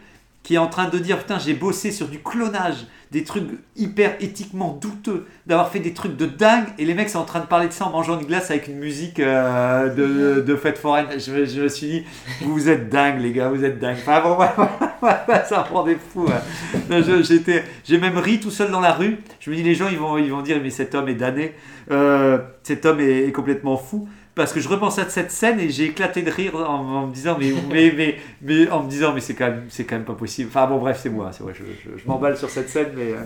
[0.45, 3.45] qui est en train de dire putain j'ai bossé sur du clonage, des trucs
[3.77, 7.41] hyper éthiquement douteux, d'avoir fait des trucs de dingue et les mecs sont en train
[7.41, 10.79] de parler de ça en mangeant une glace avec une musique euh, de, de fête
[10.79, 11.07] foraine.
[11.19, 12.05] Je, me- je me suis dit
[12.43, 13.97] vous êtes dingues les gars, vous êtes dingues.
[14.07, 14.39] Enfin bon
[15.49, 16.27] ça rend des fous.
[17.23, 19.19] j'étais- J'ai même ri tout seul dans la rue.
[19.41, 21.55] Je me dis les gens ils vont, ils vont dire mais cet homme est damné,
[21.91, 24.09] Euh, cet homme est complètement fou.
[24.35, 27.13] Parce que je repense à cette scène et j'ai éclaté de rire en, en me
[27.15, 30.05] disant mais, mais, mais, mais en me disant mais c'est quand même c'est quand même
[30.05, 30.49] pas possible.
[30.51, 33.13] Enfin bon bref c'est moi, c'est vrai, je, je- je m'emballe sur cette scène mais
[33.13, 33.23] euh,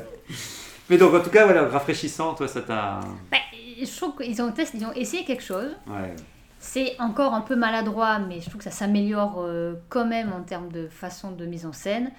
[0.90, 3.00] mais donc en tout cas voilà rafraîchissant toi ça t'a
[3.30, 3.38] Bah,
[3.80, 5.70] je trouve qu'ils ont testé, ils ont essayé quelque chose.
[5.86, 6.14] ouais
[6.59, 10.42] C'est encore un peu maladroit, mais je trouve que ça s'améliore euh, quand même en
[10.42, 12.11] termes de façon de mise en scène.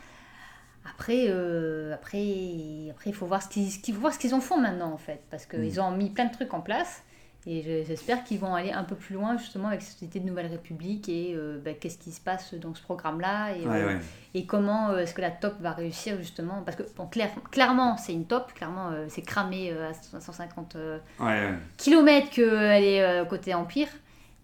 [0.89, 4.39] Après, euh, après, après, il faut voir ce qu'ils, qu'il faut voir ce qu'ils en
[4.41, 7.03] font maintenant en fait, parce qu'ils ont mis plein de trucs en place.
[7.47, 10.25] Et je- j'espère qu'ils vont aller un peu plus loin justement avec cette idée de
[10.25, 13.87] Nouvelle République et euh, bah, qu'est-ce qui se passe dans ce programme-là et, ouais euh,
[13.87, 13.99] ouais.
[14.33, 16.61] et comment euh, est-ce que la top va réussir justement?
[16.65, 21.49] Parce que bon, clair- clairement c'est une top, clairement c'est cramé à 150 euh, ouais,
[21.77, 23.87] kilomètres qu'elle est côté Empire.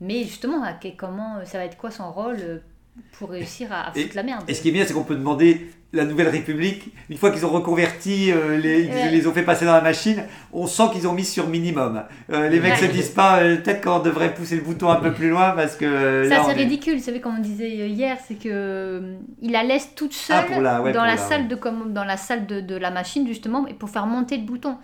[0.02, 2.62] Mais justement, à comment ça va être quoi son rôle
[3.14, 4.43] pour réussir à, à Et- foutre la merde?
[4.48, 7.46] Et ce qui est bien, c'est qu'on peut demander la Nouvelle République, une fois qu'ils
[7.46, 10.24] ont reconverti, euh, les, ils les ont fait passer dans la machine,
[10.54, 12.04] on sent qu'ils ont mis sur minimum.
[12.32, 12.88] Euh, les mecs Ouais.
[12.88, 15.76] se disent pas, euh, peut-être qu'on devrait pousser le bouton un peu plus loin parce
[15.76, 15.86] que.
[15.86, 19.02] euh, C'est est- ridicule, vous savez comme on disait hier, c'est que
[19.41, 22.04] il la laisse toute seule Ah, la- ouais, dans, la la- salle de commande, dans
[22.06, 24.76] la salle de, de la machine justement, et pour faire monter le bouton.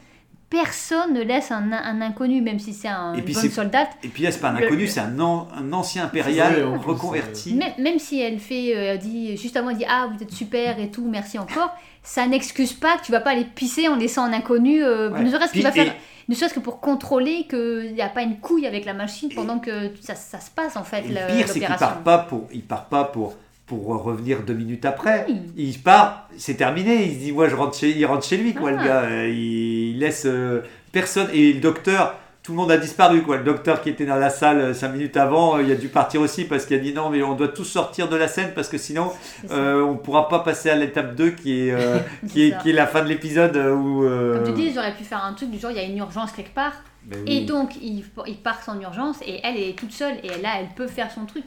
[0.51, 3.89] Personne ne laisse un, un inconnu, même si c'est un Et une puis bonne soldate.
[4.03, 7.53] Et puis là, c'est pas un inconnu, c'est un, an- un ancien impérial reconverti.
[7.53, 10.31] Même, même si elle fait, euh, elle dit juste avant, elle dit ah vous êtes
[10.33, 11.73] super et tout, merci encore.
[12.03, 15.23] Ça n'excuse pas que tu vas pas aller pisser en laissant un inconnu, euh, Ouais.
[15.23, 15.97] ne serait-ce qu'il Puis- va faire et-
[16.29, 19.57] ne serait-ce que pour contrôler qu'il n'y a pas une couille avec la machine pendant
[19.59, 21.87] que ça, ça se passe en fait Et le pire, c'est qu'il l'opération.
[21.87, 23.35] part pas pour, il part pas pour,
[23.71, 25.25] pour revenir deux minutes après.
[25.29, 25.37] Oui.
[25.55, 27.05] Il part, c'est terminé.
[27.05, 28.73] Il se dit, moi, je rentre chez, il rentre chez lui, quoi, Ah.
[28.73, 29.01] le gars.
[29.03, 30.59] Euh, Il, il laisse euh,
[30.91, 31.27] personne.
[31.31, 33.37] Et le docteur, tout le monde a disparu, quoi.
[33.37, 36.19] Le docteur qui était dans la salle euh, cinq minutes avant, il a dû partir
[36.19, 38.67] aussi parce qu'il a dit non, mais on doit tous sortir de la scène parce
[38.67, 39.09] que sinon,
[39.51, 41.99] euh, on pourra pas passer à l'étape 2 qui est, euh,
[42.29, 44.01] qui, est, qui est la fin de l'épisode où.
[44.01, 45.97] Comme tu dis, ils auraient pu faire un truc du genre il y a une
[45.97, 49.91] urgence quelque part ben et donc il, il part en urgence et elle est toute
[49.91, 51.45] seule et là elle peut faire son truc.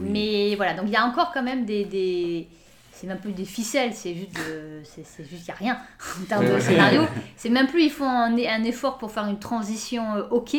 [0.00, 0.08] Oui.
[0.10, 1.84] Mais voilà, donc il y a encore quand même des.
[1.84, 2.48] des...
[2.92, 4.34] C'est même plus des ficelles, c'est juste.
[4.36, 5.78] de- C'est juste, il n'y a rien
[6.20, 7.02] en termes de scénario.
[7.36, 10.56] C'est même plus, ils font un, un effort pour faire une transition euh, ok.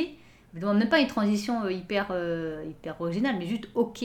[0.53, 4.03] Même pas une transition euh, hyper, euh, hyper originale, mais juste ok.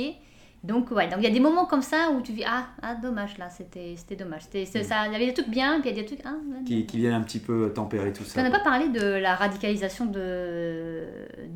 [0.63, 2.95] Donc, ouais, donc il y a des moments comme ça où tu dis Ah, ah
[2.97, 4.43] dommage, là, c'était c'était dommage.
[4.43, 6.21] C'était- c'est- ça- Il y avait des trucs bien, puis il y a des trucs.
[6.25, 6.35] Ah,
[6.67, 8.41] qui viennent un petit peu tempérer tout ça.
[8.41, 11.05] on n'a pas parlé de la radicalisation de,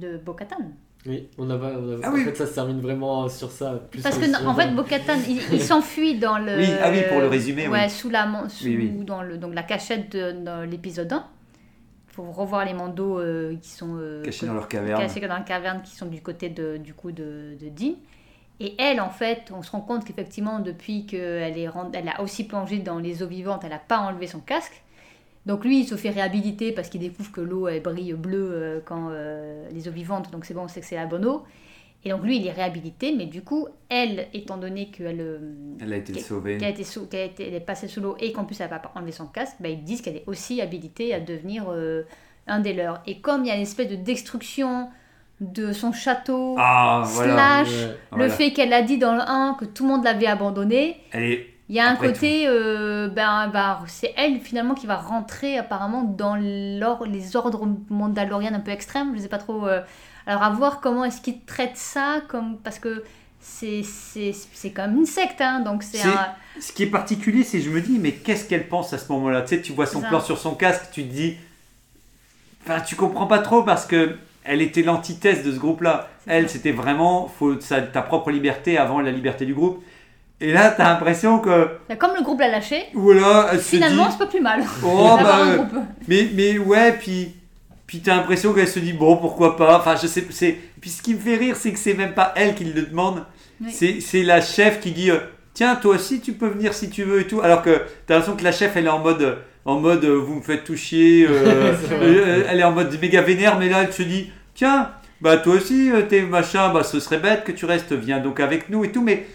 [0.00, 0.56] de Bo-Katan.
[1.06, 1.72] Oui, on a pas.
[1.78, 2.24] on a- Ah en oui.
[2.24, 3.80] fait, ça se termine vraiment sur ça.
[3.90, 6.58] Plus Parce que en fait, Bo-Katan, il, il s'enfuit dans le.
[6.58, 7.90] Oui, ah oui, pour le résumer, Ouais, oui.
[7.90, 9.04] sous la sous, Oui, oui.
[9.04, 11.24] dans le donc la cachette de dans l'épisode 1.
[12.08, 15.00] Il faut revoir les mandos euh, qui sont euh, Cachés dans leur caverne.
[15.00, 17.94] cachés dans la caverne qui sont du côté de du coup de, de Dean.
[18.62, 22.20] Et elle, en fait, on se rend compte qu'effectivement, depuis qu'elle est rend- elle a
[22.20, 24.82] aussi plongé dans les eaux vivantes, elle n'a pas enlevé son casque.
[25.50, 28.80] Donc lui, il se fait réhabiliter parce qu'il découvre que l'eau elle brille bleue euh,
[28.84, 31.42] quand euh, les eaux vivantes, donc c'est bon, on sait que c'est la bonne eau.
[32.04, 35.38] Et donc lui, il est réhabilité, mais du coup, elle, étant donné qu'elle euh,
[35.80, 36.56] Elle a été qu'elle- sauvée.
[36.56, 38.60] qu'elle a été sous- qu'elle a été- elle est passée sous l'eau et qu'en plus
[38.60, 41.64] elle n'a pas enlevé son casque, bah, ils disent qu'elle est aussi habilitée à devenir
[41.68, 42.04] euh,
[42.46, 43.02] un des leurs.
[43.08, 44.88] Et comme il y a une espèce de destruction
[45.40, 47.64] de son château, Ah, voilà.
[47.64, 47.86] slash Ouais.
[47.88, 48.32] le Voilà.
[48.34, 51.46] fait qu'elle a dit dans le 1 que tout le monde l'avait abandonné, Elle est.
[51.70, 55.56] il y a un Après côté, euh, ben, ben, c'est elle finalement qui va rentrer
[55.56, 59.68] apparemment dans les ordres mandaloriens un peu extrêmes, je sais pas trop.
[59.68, 59.80] euh,
[60.26, 63.04] alors à voir comment est-ce qu'ils traitent ça, comme, parce que
[63.40, 66.34] c'est c'est quand même une secte, hein, donc c'est un...
[66.60, 69.10] Ce qui est particulier, c'est que je me dis, mais qu'est-ce qu'elle pense à ce
[69.12, 69.42] moment-là?
[69.42, 71.36] Tu sais, tu vois son plan sur son casque, tu te dis.
[72.64, 76.08] Enfin, tu comprends pas trop parce que elle était l'antithèse de ce groupe-là.
[76.26, 79.82] Elle, c'était vraiment faut, ça, ta propre liberté avant la liberté du groupe.
[80.40, 81.68] Et là, t'as l'impression que.
[81.88, 84.12] Ben, Comme le groupe l'a lâché, Voilà, finalement dit.
[84.12, 84.62] c'est pas plus mal.
[84.84, 85.74] Oh, bah, un euh, groupe.
[86.08, 87.34] Mais, mais ouais, puis,
[87.86, 89.78] puis t'as l'impression qu'elle se dit bon, pourquoi pas.
[89.78, 90.56] Enfin, je sais, c'est.
[90.80, 93.24] Puis ce qui me fait rire, c'est que c'est même pas elle qui le demande.
[93.62, 93.70] Oui.
[93.70, 95.18] C'est, c'est la chef qui dit euh,
[95.52, 97.42] tiens, toi aussi, tu peux venir si tu veux et tout.
[97.42, 99.36] Alors que t'as l'impression que la chef, elle est en mode,
[99.66, 101.26] en mode, euh, vous me faites tout chier.
[101.28, 105.36] euh, euh, elle est en mode méga vénère, mais là, elle se dit tiens, bah
[105.36, 108.84] toi aussi, t'es machin, bah ce serait bête que tu restes, viens donc avec nous
[108.86, 109.02] et tout.
[109.02, 109.26] Mais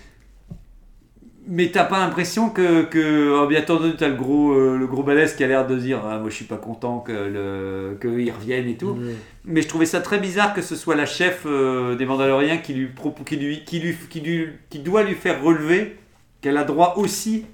[1.48, 5.04] mais t'as pas l'impression que, que oh, bien entendu, t'as le gros, euh, le gros
[5.04, 8.32] balèze qui a l'air de dire ah, Moi je suis pas content que le, qu'ils
[8.32, 8.98] reviennent et tout.
[9.44, 12.74] Mais je trouvais ça très bizarre que ce soit la chef euh, des Mandaloriens qui,
[12.74, 12.90] lui,
[13.26, 15.98] qui, lui, qui, lui, qui, lui, qui doit lui faire relever
[16.42, 17.46] qu'elle a droit aussi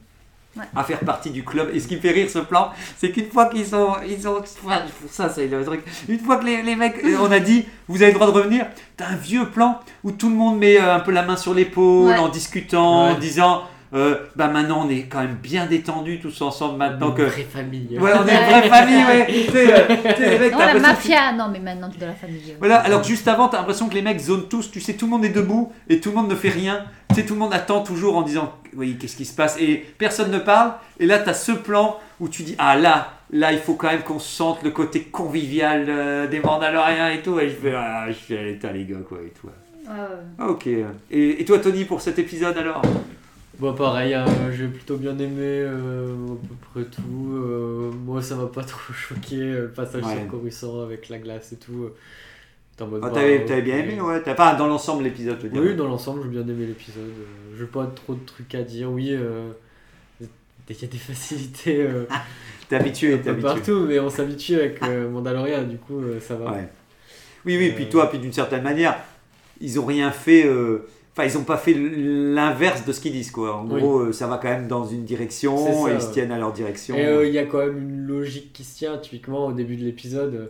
[0.58, 0.66] Ouais.
[0.76, 1.70] à faire partie du club.
[1.74, 3.94] Et ce qui me fait rire ce plan, c'est qu'une fois qu'ils sont.
[4.06, 4.36] Ils sont
[4.66, 5.80] enfin, ça, c'est le truc.
[6.10, 8.34] Une fois que les, les mecs, euh, on a dit Vous avez le droit de
[8.38, 8.66] revenir,
[8.98, 12.10] t'as un vieux plan où tout le monde met un peu la main sur l'épaule
[12.10, 12.18] Ouais.
[12.18, 13.62] en discutant, en disant.
[13.94, 17.44] Euh, bah maintenant on est quand même bien détendus tous ensemble maintenant Une que vraie
[17.44, 17.98] famille.
[18.00, 19.28] Ouais, on est une vraie famille, ouais.
[19.52, 22.08] Sais, euh, les mecs, Non, t'as la que- mafia, non mais maintenant tu es dans
[22.08, 22.56] la famille.
[22.60, 25.12] Voilà, alors juste avant, t'as l'impression que les mecs zonent tous, tu sais, tout le
[25.12, 26.86] monde est debout et tout le monde ne fait rien.
[27.10, 29.58] Tu sais, tout le monde attend toujours en disant, oui, qu'est-ce qui se passe?
[29.60, 30.72] Et personne ne parle.
[30.98, 34.04] Et là, t'as ce plan où tu dis, ah là, là, il faut quand même
[34.04, 37.38] qu'on sente le côté convivial euh, des Mandaloriens et tout.
[37.42, 39.48] Et je fais, ah, je fais, allez, t'as les gars, quoi, et tout.
[39.48, 39.98] Ouais, ouais.
[40.40, 40.68] Ah, ok.
[40.68, 42.82] Et, et toi, Tony, pour cet épisode alors?
[43.62, 44.26] Bon, pareil, hein,
[44.58, 47.34] j'ai plutôt bien aimé euh, à peu près tout.
[47.36, 50.16] euh, moi, ça m'a pas trop choqué, euh, le passage Ouais.
[50.16, 51.84] sur Coruscant avec la glace et tout.
[51.84, 51.94] euh,
[52.80, 53.10] Ah, bah,
[53.46, 54.20] T'avais bien aimé, ouais.
[54.24, 55.62] T'as pas dans l'ensemble l'épisode, je veux dire.
[55.62, 57.04] Oui, dans l'ensemble, j'ai bien aimé l'épisode.
[57.04, 58.92] euh, j'ai pas trop de trucs à dire.
[58.92, 59.52] Oui, euh,
[60.20, 60.28] il
[60.82, 61.88] y a des facilités
[62.70, 63.48] T'es habitué, t'es habitué.
[63.54, 66.52] partout, mais on s'habitue avec euh, Mandalorian, du coup, ça va.
[66.54, 66.68] Ouais.
[67.46, 68.96] Oui, oui, puis toi, puis d'une certaine manière,
[69.60, 70.46] ils ont rien fait.
[70.48, 73.58] euh, Enfin, ils ont pas fait l'inverse de ce qu'ils disent, quoi.
[73.58, 73.82] En Oui.
[73.82, 76.12] gros, euh, ça va quand même dans une direction, ça, et ils se ouais.
[76.14, 76.96] tiennent à leur direction.
[76.96, 79.76] Et euh, il y a quand même une logique qui se tient, typiquement au début
[79.76, 80.34] de l'épisode.
[80.36, 80.46] euh,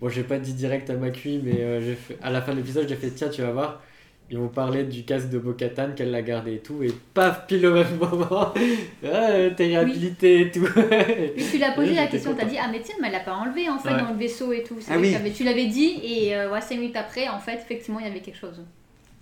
[0.00, 2.56] bon, j'ai pas dit direct à Macui, mais euh, j'ai fait- à la fin de
[2.58, 3.82] l'épisode, j'ai fait tiens, tu vas voir.
[4.28, 7.64] Ils vont parler du casque de Bo-Katan, qu'elle l'a gardé et tout, et paf, pile
[7.66, 8.52] au même moment,
[9.04, 10.66] ah, t'es réhabilité et tout.
[11.36, 13.20] Puis tu l'as posé Oui, la question, t'as dit ah mais tiens mais elle l'a
[13.20, 14.00] pas enlevé en fait Ouais.
[14.00, 14.78] dans le vaisseau et tout.
[14.90, 15.14] Ah oui.
[15.32, 18.18] tu l'avais dit et euh, ouais, cinq minutes après en fait effectivement il y avait
[18.20, 18.60] quelque chose.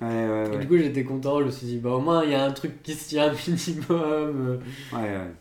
[0.04, 0.58] Ouais, ouais, Et ouais.
[0.58, 2.52] du coup, j'étais content, je me suis dit, bah au moins, il y a un
[2.52, 4.60] truc qui se tient un minimum.
[4.92, 5.32] Ouais, ouais.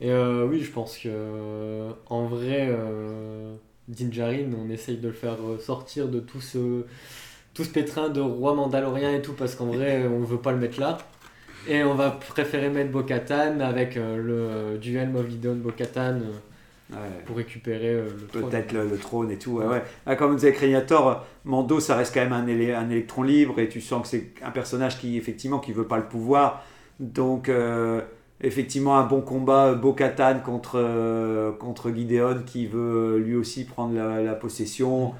[0.00, 3.54] Et euh, oui, je pense que en vrai, euh,
[3.88, 6.84] Din Djarin, on essaye de le faire sortir de tout ce,
[7.54, 10.58] tout ce pétrin de roi mandalorien et tout, parce qu'en vrai, on veut pas le
[10.58, 10.98] mettre là.
[11.66, 16.32] Et on va préférer mettre Bo-Katan avec euh, le duel Moff Gideon Bo-Katan euh.
[17.26, 18.50] Pour récupérer euh, le trône.
[18.50, 19.52] Peut-être le, le trône et tout.
[19.58, 19.82] Ouais, ouais.
[20.06, 23.68] Ah, comme disait Créator, Mando, ça reste quand même un, élé- un électron libre et
[23.68, 26.62] tu sens que c'est un personnage qui, effectivement, qui veut pas le pouvoir.
[27.00, 28.00] Donc, euh,
[28.40, 33.94] effectivement, un bon combat, euh, Bo-Katan contre, euh, contre Gideon qui veut lui aussi prendre
[33.94, 35.14] la, la possession.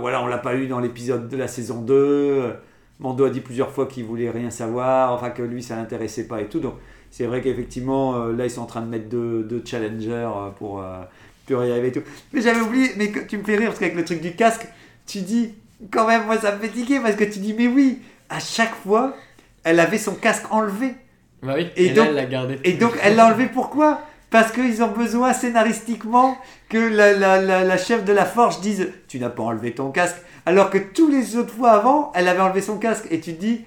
[0.00, 2.52] Voilà, on l'a pas eu dans l'épisode de la saison 2.
[3.00, 6.40] Mando a dit plusieurs fois qu'il voulait rien savoir, enfin que lui ça l'intéressait pas
[6.40, 6.60] et tout.
[6.60, 6.74] Donc,
[7.16, 10.50] c'est vrai qu'effectivement, euh, là ils sont en train de mettre deux, deux challengers euh,
[10.58, 11.04] pour, euh,
[11.46, 12.02] pour y arriver et tout.
[12.32, 14.66] Mais j'avais oublié, mais que, tu me fais rire parce qu'avec le truc du casque,
[15.06, 15.54] tu dis,
[15.92, 18.74] quand même, moi ça me fait tiquer parce que tu dis, mais oui, à chaque
[18.74, 19.14] fois,
[19.62, 20.96] elle avait son casque enlevé.
[21.40, 22.58] Bah oui, Et et, donc- là, elle l'a gardé.
[22.64, 24.00] Et donc elle l'a enlevé pourquoi?
[24.30, 26.36] Parce qu'ils ont besoin scénaristiquement
[26.68, 29.92] que la, la, la, la chef de la forge dise Tu n'as pas enlevé ton
[29.92, 30.16] casque.
[30.46, 33.06] Alors que tous les autres fois avant, elle avait enlevé son casque.
[33.12, 33.64] Et tu te dis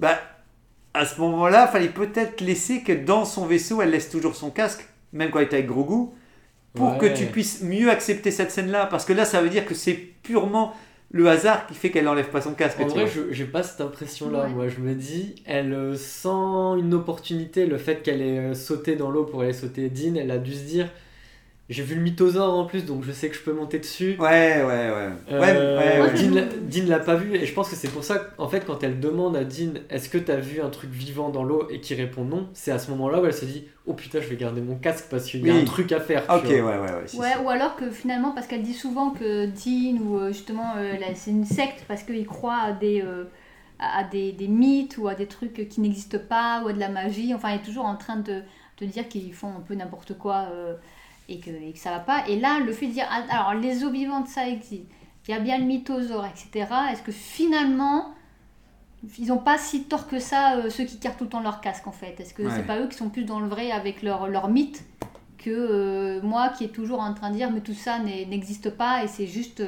[0.00, 0.18] Bah,
[0.96, 4.86] à ce moment-là, fallait peut-être laisser que dans son vaisseau, elle laisse toujours son casque,
[5.12, 6.10] même quand elle est avec Grogu,
[6.74, 6.98] pour Ouais.
[6.98, 8.86] que tu puisses mieux accepter cette scène-là.
[8.86, 10.74] Parce que là, ça veut dire que c'est purement
[11.10, 12.80] le hasard qui fait qu'elle n'enlève pas son casque.
[12.80, 13.12] En tu vrai, vois.
[13.28, 14.44] je j'ai pas cette impression-là.
[14.44, 14.48] Ouais.
[14.50, 16.28] Moi, je me dis, elle euh, sent
[16.80, 17.66] une opportunité.
[17.66, 20.52] Le fait qu'elle ait euh, sauté dans l'eau pour aller sauter Dean, elle a dû
[20.52, 20.88] se dire
[21.68, 24.16] j'ai vu le mythosaure en plus, donc je sais que je peux monter dessus.
[24.20, 25.08] Ouais, ouais, ouais.
[25.32, 26.14] Euh, Ouais, ouais, ouais.
[26.14, 28.64] Dean, l'a- Dean l'a pas vu, et je pense que c'est pour ça qu'en fait,
[28.64, 31.80] quand elle demande à Dean est-ce que t'as vu un truc vivant dans l'eau et
[31.80, 34.36] qu'il répond non, c'est à ce moment-là où elle se dit oh putain, je vais
[34.36, 35.60] garder mon casque parce qu'il y a Oui.
[35.60, 36.24] un truc à faire.
[36.26, 36.72] tu Ok, ouais, vois.
[36.80, 37.02] ouais, ouais.
[37.06, 37.42] si, Ouais, si.
[37.44, 41.30] ou alors que finalement, parce qu'elle dit souvent que Dean, ou euh, justement, euh, c'est
[41.32, 43.24] une secte, parce qu'ils croient à des, euh,
[43.80, 46.88] à des, des mythes ou à des trucs qui n'existent pas, ou à de la
[46.88, 47.34] magie.
[47.34, 48.40] Enfin, elle est toujours en train de,
[48.80, 50.74] de dire qu'ils font un peu n'importe quoi euh,
[51.28, 52.26] et, que, et que ça va pas.
[52.28, 54.84] Et là, le fait de dire, ah, alors les eaux vivantes, ça existe.
[55.28, 56.66] Il y a bien le mythosaure, etc.
[56.92, 58.14] Est-ce que finalement,
[59.18, 61.60] ils n'ont pas si tort que ça, euh, ceux qui gardent tout le temps leur
[61.60, 62.18] casque, en fait?
[62.20, 62.50] Est-ce que Ouais.
[62.54, 64.84] c'est pas eux qui sont plus dans le vrai avec leur, leur mythe
[65.38, 69.04] que euh, moi qui est toujours en train de dire mais tout ça n'existe pas
[69.04, 69.62] et c'est juste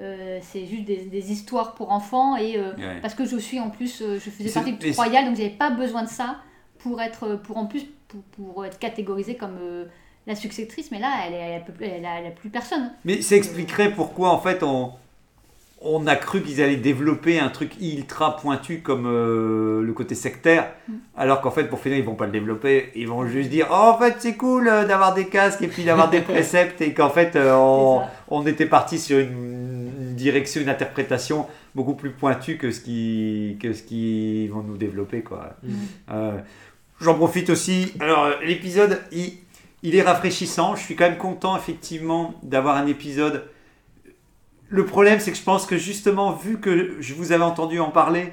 [0.00, 3.00] euh, c'est juste des, des histoires pour enfants et Ouais.
[3.02, 6.02] parce que je suis en plus je faisais partie du royal donc j'avais pas besoin
[6.04, 6.38] de ça
[6.78, 9.58] pour être pour en plus pour, pour être catégorisée comme
[10.26, 13.22] la successrice mais là elle, est- elle, plus- elle a, elle a plus personne Mais
[13.22, 14.92] ça expliquerait pourquoi en fait on,
[15.82, 20.70] on a cru qu'ils allaient développer un truc ultra pointu comme euh, le côté sectaire,
[20.88, 20.92] Mm.
[21.16, 23.92] alors qu'en fait pour finir ils vont pas le développer, ils vont juste dire oh
[23.94, 27.08] en fait c'est cool euh, d'avoir des casques et puis d'avoir des préceptes et qu'en
[27.10, 27.54] fait euh,
[28.28, 33.56] on, était parti sur une, une direction, une interprétation beaucoup plus pointue que ce qui
[33.62, 35.54] que ce qui vont nous développer quoi.
[35.62, 35.72] Mm.
[36.12, 36.38] Euh,
[37.02, 37.94] J'en profite aussi.
[37.98, 39.32] Alors, euh, l'épisode, il,
[39.82, 40.76] il est rafraîchissant.
[40.76, 43.44] Je suis quand même content, effectivement, d'avoir un épisode.
[44.68, 47.90] Le problème, c'est que je pense que justement, vu que je vous avais entendu en
[47.90, 48.32] parler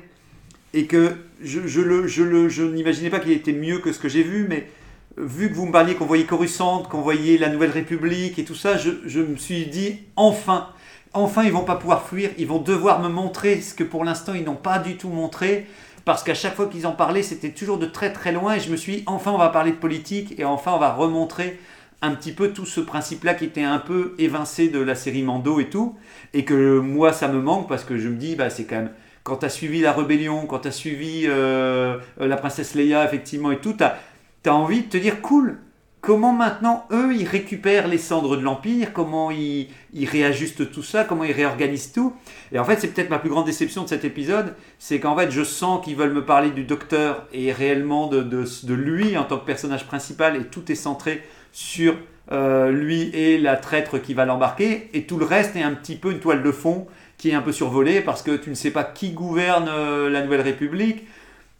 [0.74, 4.10] et que je, le, je le, je n'imaginais pas qu'il était mieux que ce que
[4.10, 4.70] j'ai vu, mais
[5.18, 8.56] vu que vous me parliez qu'on voyait Coruscant, qu'on voyait la Nouvelle République et tout
[8.56, 10.68] ça, je, je me suis dit enfin,
[11.14, 12.30] enfin, ils vont pas pouvoir fuir.
[12.38, 15.66] Ils vont devoir me montrer ce que pour l'instant ils n'ont pas du tout montré
[16.08, 18.72] parce qu'à chaque fois qu'ils en parlaient, c'était toujours de très très loin, et je
[18.72, 21.60] me suis dit, enfin on va parler de politique, et enfin on va remontrer
[22.02, 25.60] un petit peu tout ce principe-là qui était un peu évincé de la série Mando
[25.60, 25.98] et tout,
[26.34, 28.92] et que moi ça me manque, parce que je me dis, bah c'est quand même,
[29.24, 33.04] quand tu as suivi la rébellion, quand tu as suivi euh, euh, la princesse Leia,
[33.04, 35.58] effectivement, et tout, tu as, envie de te dire, cool,
[36.02, 41.04] comment maintenant eux ils récupèrent les cendres de l'Empire, comment ils, ils réajustent tout ça,
[41.04, 42.14] comment ils réorganisent tout?
[42.52, 45.32] Et en fait, c'est peut-être ma plus grande déception de cet épisode, c'est qu'en fait,
[45.32, 49.46] je sens qu'ils veulent me parler du docteur et réellement de, lui en tant que
[49.46, 51.96] personnage principal, et tout est centré sur
[52.32, 55.96] euh, lui et la traître qui va l'embarquer, et tout le reste est un petit
[55.96, 56.88] peu une toile de fond
[57.18, 60.22] qui est un peu survolée parce que tu ne sais pas qui gouverne euh, la
[60.22, 61.08] Nouvelle République.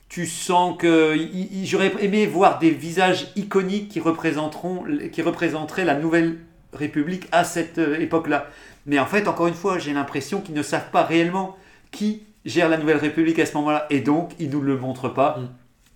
[0.10, 1.18] Tu sens que
[1.64, 6.38] j'aurais aimé voir des visages iconiques qui représenteront, qui représenteraient la Nouvelle
[6.74, 8.48] République à cette euh, époque-là.
[8.86, 11.58] Mais en fait, encore une fois, j'ai l'impression qu'ils ne savent pas réellement
[11.92, 13.86] qui gère la Nouvelle République à ce moment-là.
[13.90, 15.38] Et donc, ils ne nous le montrent pas.
[15.38, 15.50] Mm.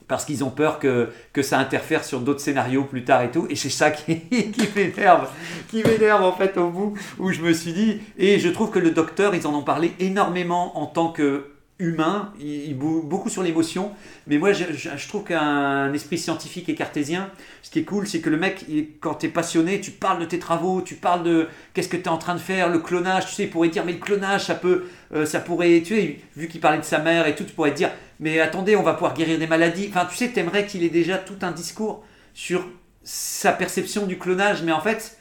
[0.08, 3.48] Parce qu'ils ont peur que, que ça interfère sur d'autres scénarios plus tard et tout.
[3.50, 5.30] Et c'est ça qui, qui m'énerve.
[5.70, 6.98] Qui m'énerve en fait au bout.
[7.18, 8.02] Où je me suis dit.
[8.18, 11.51] Et je trouve que le docteur, ils en ont parlé énormément en tant que
[11.82, 13.92] humain, il, il bou- beaucoup sur l'émotion,
[14.28, 17.30] mais moi je, trouve qu'un esprit scientifique et cartésien,
[17.64, 18.66] ce qui est cool, c'est que le mec,
[19.02, 22.04] quand tu es passionné, tu parles de tes travaux, tu parles de qu'est-ce que tu
[22.04, 24.46] es en train de faire, le clonage, tu sais, il pourrait dire, mais le clonage,
[24.46, 27.44] ça peut, euh, ça pourrait, tu sais, vu qu'il parlait de sa mère et tout,
[27.44, 29.88] tu pourrais dire, mais attendez, on va pouvoir guérir des maladies.
[29.90, 32.04] Enfin, tu sais, t'aimerais qu'il ait déjà tout un discours
[32.34, 32.66] sur
[33.04, 35.18] sa perception du clonage, mais en fait,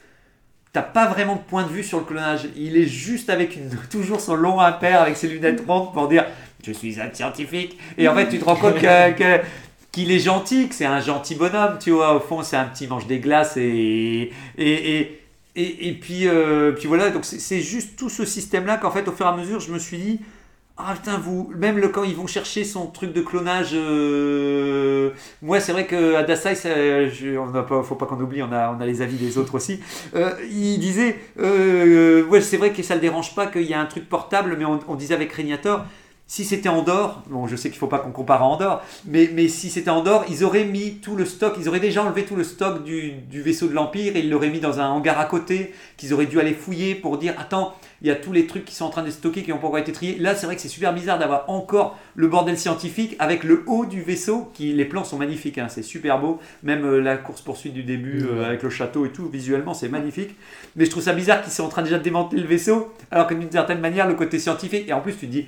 [0.73, 2.49] t'as pas vraiment de point de vue sur le clonage.
[2.57, 3.59] Il est juste avec
[3.91, 6.27] toujours son long impair, avec ses lunettes rondes pour dire
[6.65, 7.79] je suis un scientifique.
[7.99, 8.77] Et en fait, tu te rends compte
[9.93, 12.15] qu'il est gentil, que c'est un gentil bonhomme, tu vois.
[12.17, 14.31] Au fond, c'est un petit mange des glaces et.
[14.59, 19.13] et, et puis, euh, puis voilà, donc c'est juste tout ce système-là qu'en fait, au
[19.13, 20.21] fur et à mesure, je me suis dit,
[20.79, 25.11] ah putain, vous, même le, quand ils vont chercher son truc de clonage, euh,
[25.43, 28.53] moi c'est vrai que à Dasai, ça- je- on pas, faut pas qu'on oublie, on
[28.53, 29.81] a, on a les avis des autres aussi.
[30.15, 33.81] Euh, il disait, euh, ouais, c'est vrai que ça le dérange pas qu'il y a
[33.81, 35.85] un truc portable, mais on, on disait avec Régnator,
[36.31, 39.49] si c'était Andorre, bon je sais qu'il faut pas qu'on compare à Andorre, mais, mais
[39.49, 42.45] si c'était Andorre, ils auraient mis tout le stock, ils auraient déjà enlevé tout le
[42.45, 45.75] stock du, du vaisseau de l'Empire et ils l'auraient mis dans un hangar à côté,
[45.97, 48.75] qu'ils auraient dû aller fouiller pour dire attends, il y a tous les trucs qui
[48.75, 50.19] sont en train de stocker qui n'ont pas encore été triés.
[50.19, 53.85] Là, c'est vrai que c'est super bizarre d'avoir encore le bordel scientifique avec le haut
[53.85, 56.39] du vaisseau, qui les plans sont magnifiques, hein, c'est super beau.
[56.63, 60.37] Même euh, la course-poursuite du début euh, avec le château et tout, visuellement, c'est magnifique.
[60.77, 63.27] Mais je trouve ça bizarre qu'ils soient en train déjà de démanteler le vaisseau, alors
[63.27, 65.47] que d'une certaine manière, le côté scientifique, et en plus, tu te dis,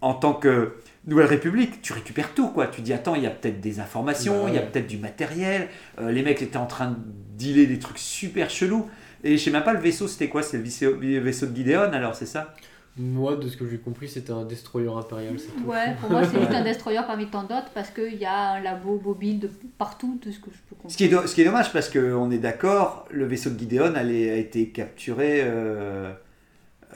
[0.00, 0.74] en tant que
[1.06, 2.66] Nouvelle République, tu récupères tout, quoi.
[2.66, 4.98] Tu dis, attends, il y a peut-être des informations, Bah il y a peut-être du
[4.98, 5.68] matériel.
[6.00, 6.96] Euh, les mecs étaient en train de
[7.36, 8.88] dealer des trucs super chelous.
[9.24, 10.42] Et je sais même pas, le vaisseau, c'était quoi?
[10.42, 12.54] C'est le vaisseau, de Gideon, alors, c'est ça?
[13.00, 15.34] Moi, de ce que j'ai compris, c'était un destroyer impérial.
[15.64, 18.60] Ouais, pour moi c'est juste un destroyer parmi tant d'autres parce qu'il y a un
[18.60, 20.90] labo mobile de partout, de ce que je peux comprendre.
[20.92, 23.58] Ce qui est, do- ce qui est dommage, parce qu'on est d'accord, le vaisseau de
[23.58, 25.42] Gideon elle est- a été capturé.
[25.44, 26.12] euh,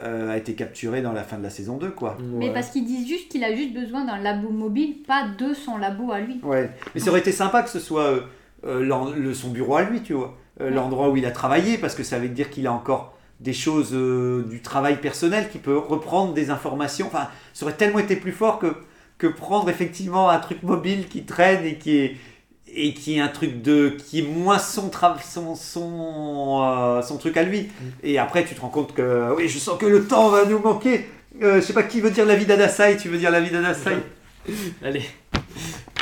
[0.02, 2.16] euh, a été capturé dans la fin de la saison 2, quoi.
[2.20, 5.76] Mais parce qu'ils disent juste qu'il a juste besoin d'un labo mobile, pas de son
[5.76, 6.40] labo à lui.
[6.42, 6.70] Ouais.
[6.94, 8.20] Mais ça aurait été sympa que ce soit euh,
[8.64, 10.38] euh, le, son bureau à lui, tu vois.
[10.60, 10.70] Ouais.
[10.70, 13.90] L'endroit où il a travaillé, parce que ça veut dire qu'il a encore des choses
[13.92, 17.06] euh, du travail personnel, qu'il peut reprendre des informations.
[17.06, 18.74] Enfin, ça aurait tellement été plus fort que,
[19.18, 22.16] que prendre effectivement un truc mobile qui traîne et qui est
[22.74, 27.18] et qui est un truc de qui est moins son tra- son son, euh, son
[27.18, 27.68] truc à lui
[28.02, 30.58] et après tu te rends compte que oui je sens que le temps va nous
[30.58, 31.06] manquer
[31.42, 33.50] Euh, je sais pas qui veut dire la vie d'Adasai tu veux dire la vie
[33.50, 33.96] d'Adasai
[34.84, 35.02] Allez.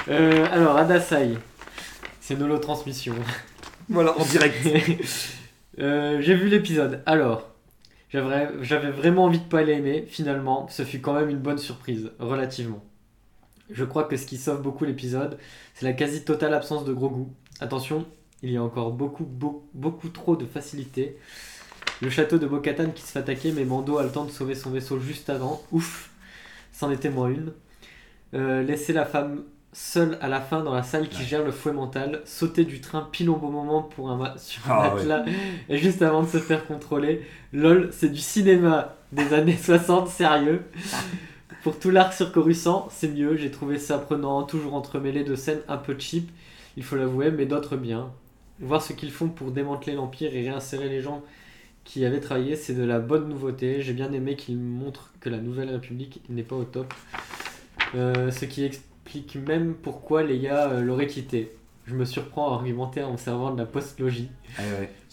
[0.09, 1.37] Euh, alors, Adasai.
[2.21, 3.15] C'est nos transmission.
[3.89, 4.57] voilà en direct
[5.79, 7.03] Euh, j'ai vu l'épisode.
[7.07, 7.49] Alors,
[8.13, 10.05] j'avais j'avais vraiment envie de pas l'aimer.
[10.07, 12.85] Finalement, ce fut quand même une bonne surprise, relativement.
[13.73, 15.39] Je crois que ce qui sauve beaucoup l'épisode,
[15.75, 17.33] c'est la quasi totale absence de gros goût.
[17.61, 18.07] Attention,
[18.43, 21.17] il y a encore beaucoup, beau- beaucoup trop de facilité.
[22.03, 24.55] Le château de Bo-Katan qui se fait attaquer, mais Mando a le temps de sauver
[24.55, 25.63] son vaisseau juste avant.
[25.73, 26.11] Ouf,
[26.73, 27.53] c'en était moins une.
[28.35, 29.43] Euh, laisser la femme
[29.73, 33.09] seule à la fin dans la salle qui gère le fouet mental, sauter du train
[33.13, 35.25] pile au bon moment pour un ma- sur un Ah matelas
[35.69, 37.23] et juste avant de se faire contrôler.
[37.53, 40.63] Lol, c'est du cinéma des années 60, sérieux.
[41.63, 43.37] Pour tout l'arc sur Coruscant, c'est mieux.
[43.37, 46.31] J'ai trouvé ça prenant, toujours entremêlé de scènes un peu cheap,
[46.77, 48.11] il faut l'avouer, mais d'autres bien.
[48.61, 51.23] Voir ce qu'ils font pour démanteler l'Empire et réinsérer les gens
[51.85, 53.83] qui avaient travaillé, c'est de la bonne nouveauté.
[53.83, 56.93] J'ai bien aimé qu'ils montrent que la Nouvelle République n'est pas au top.
[57.95, 61.57] Euh, ce qui explique même pourquoi Leia euh, l'aurait quitté.
[61.87, 64.31] Je me surprends à argumenter en me servant de la post-logie.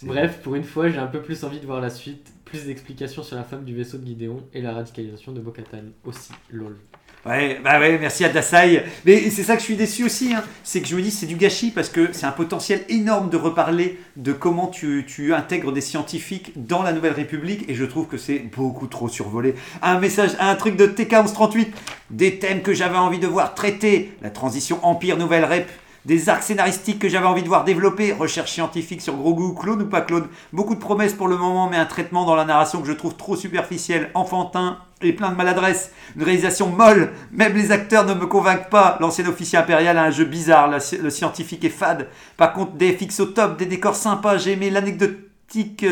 [0.03, 2.31] Bref, pour une fois, j'ai un peu plus envie de voir la suite.
[2.49, 6.31] Plus d'explications sur la femme du vaisseau de Gideon et la radicalisation de Bo-Katan aussi.
[6.49, 6.77] Lol.
[7.25, 8.85] Ouais, bah ouais, merci à Dasai.
[9.05, 10.43] Mais c'est ça que je suis déçu aussi, hein.
[10.63, 13.35] c'est que je me dis c'est du gâchis parce que c'est un potentiel énorme de
[13.35, 18.07] reparler de comment tu, tu intègres des scientifiques dans la Nouvelle République et je trouve
[18.07, 19.55] que c'est beaucoup trop survolé.
[19.81, 21.67] Un message, un truc de TK1138,
[22.11, 25.69] des thèmes que j'avais envie de voir traités, la transition Empire-Nouvelle Rep.
[26.07, 29.87] Des arcs scénaristiques que j'avais envie de voir développer, recherche scientifique sur Grogu, clone ou
[29.87, 32.87] pas clone, beaucoup de promesses pour le moment, mais un traitement dans la narration que
[32.87, 35.91] je trouve trop superficiel, enfantin et plein de maladresse.
[36.15, 38.97] Une réalisation molle, même les acteurs ne me convainquent pas.
[39.01, 42.07] L'ancien officier impérial a un jeu bizarre, le scientifique est fade.
[42.37, 45.26] Par contre, des FX au top, des décors sympas, j'ai aimé l'anecdotique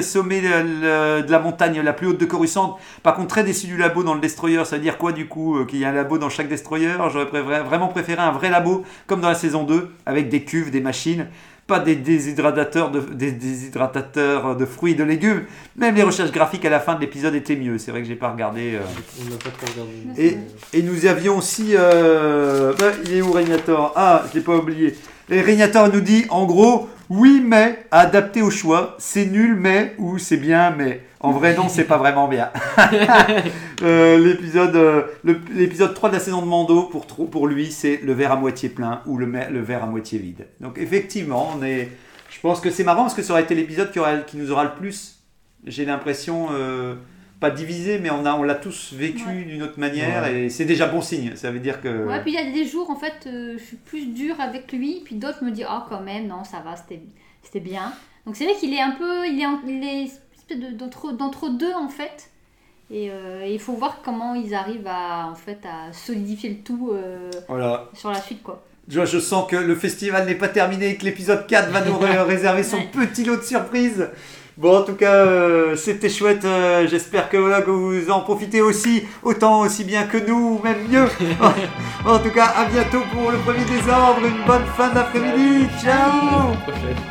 [0.01, 2.77] sommet de, le- de la montagne la plus haute de Coruscant.
[3.03, 5.57] Par contre, très déçu du labo dans le destroyer, ça veut dire quoi du coup
[5.57, 6.89] euh, Qu'il y a un labo dans chaque destroyer?
[7.11, 7.25] J'aurais
[7.63, 11.27] vraiment préféré un vrai labo, comme dans la saison 2, avec des cuves, des machines.
[11.67, 15.45] Pas des déshydratateurs de, des déshydratateurs de fruits et de légumes.
[15.77, 17.79] Même les recherches graphiques à la fin de l'épisode étaient mieux.
[17.79, 18.75] C'est vrai que j'ai pas regardé.
[18.75, 18.81] euh,
[19.21, 20.21] On n'a pas regardé.
[20.73, 21.71] et, et nous avions aussi.
[21.75, 23.93] euh, bah, il est où Régnator?
[23.95, 24.93] Ah, je l'ai pas oublié.
[25.29, 28.95] Et Régnator nous dit en gros, oui, mais adapté au choix.
[28.99, 31.01] C'est nul, mais ou c'est bien, mais.
[31.19, 32.49] En vrai, non, c'est pas vraiment bien.
[33.83, 37.97] Euh, l'épisode, euh, le- l'épisode 3 de la saison de Mando, pour, pour lui, c'est
[38.03, 39.25] le verre à moitié plein ou le,
[39.59, 40.47] verre à moitié vide.
[40.61, 41.89] Donc, effectivement, on est.
[42.29, 44.49] Je pense que c'est marrant parce que ça aurait été l'épisode qui, aura- qui nous
[44.51, 45.19] aura le plus.
[45.65, 46.47] J'ai l'impression.
[46.53, 46.95] euh,
[47.39, 49.43] pas divisé, mais on, a, on l'a tous vécu Ouais.
[49.43, 51.35] d'une autre manière et c'est déjà bon signe.
[51.35, 52.05] Ça veut dire que.
[52.07, 54.71] Ouais, puis il y a des jours, en fait, euh, je suis plus dure avec
[54.71, 57.01] lui, puis d'autres me disent, ah, quand même, non, ça va, c'était
[57.43, 57.93] c'était bien.
[58.25, 61.11] Donc c'est vrai qu'il est un peu, il est, en- il est espèce de- d'entre
[61.11, 62.31] d'entre deux en fait.
[62.91, 66.91] Et euh, il faut voir comment ils arrivent à en fait à solidifier le tout
[66.93, 67.89] euh, Voilà.
[67.93, 68.63] sur la suite quoi.
[68.87, 71.97] Je, je sens que le festival n'est pas terminé et que l'épisode 4 va nous
[71.97, 72.89] ré- réserver son Ouais.
[72.93, 74.07] petit lot de surprises.
[74.57, 76.45] Bon, en tout cas, euh, c'était chouette.
[76.45, 80.61] euh, J'espère que, voilà, que vous en profitez aussi, autant aussi bien que nous, ou
[80.63, 81.07] même mieux.
[82.05, 84.21] en tout cas, à bientôt pour le premier désordre.
[84.25, 85.67] Une bonne fin d'après-midi.
[85.83, 86.53] Ciao.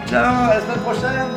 [0.08, 1.28] Ciao, à la semaine prochaine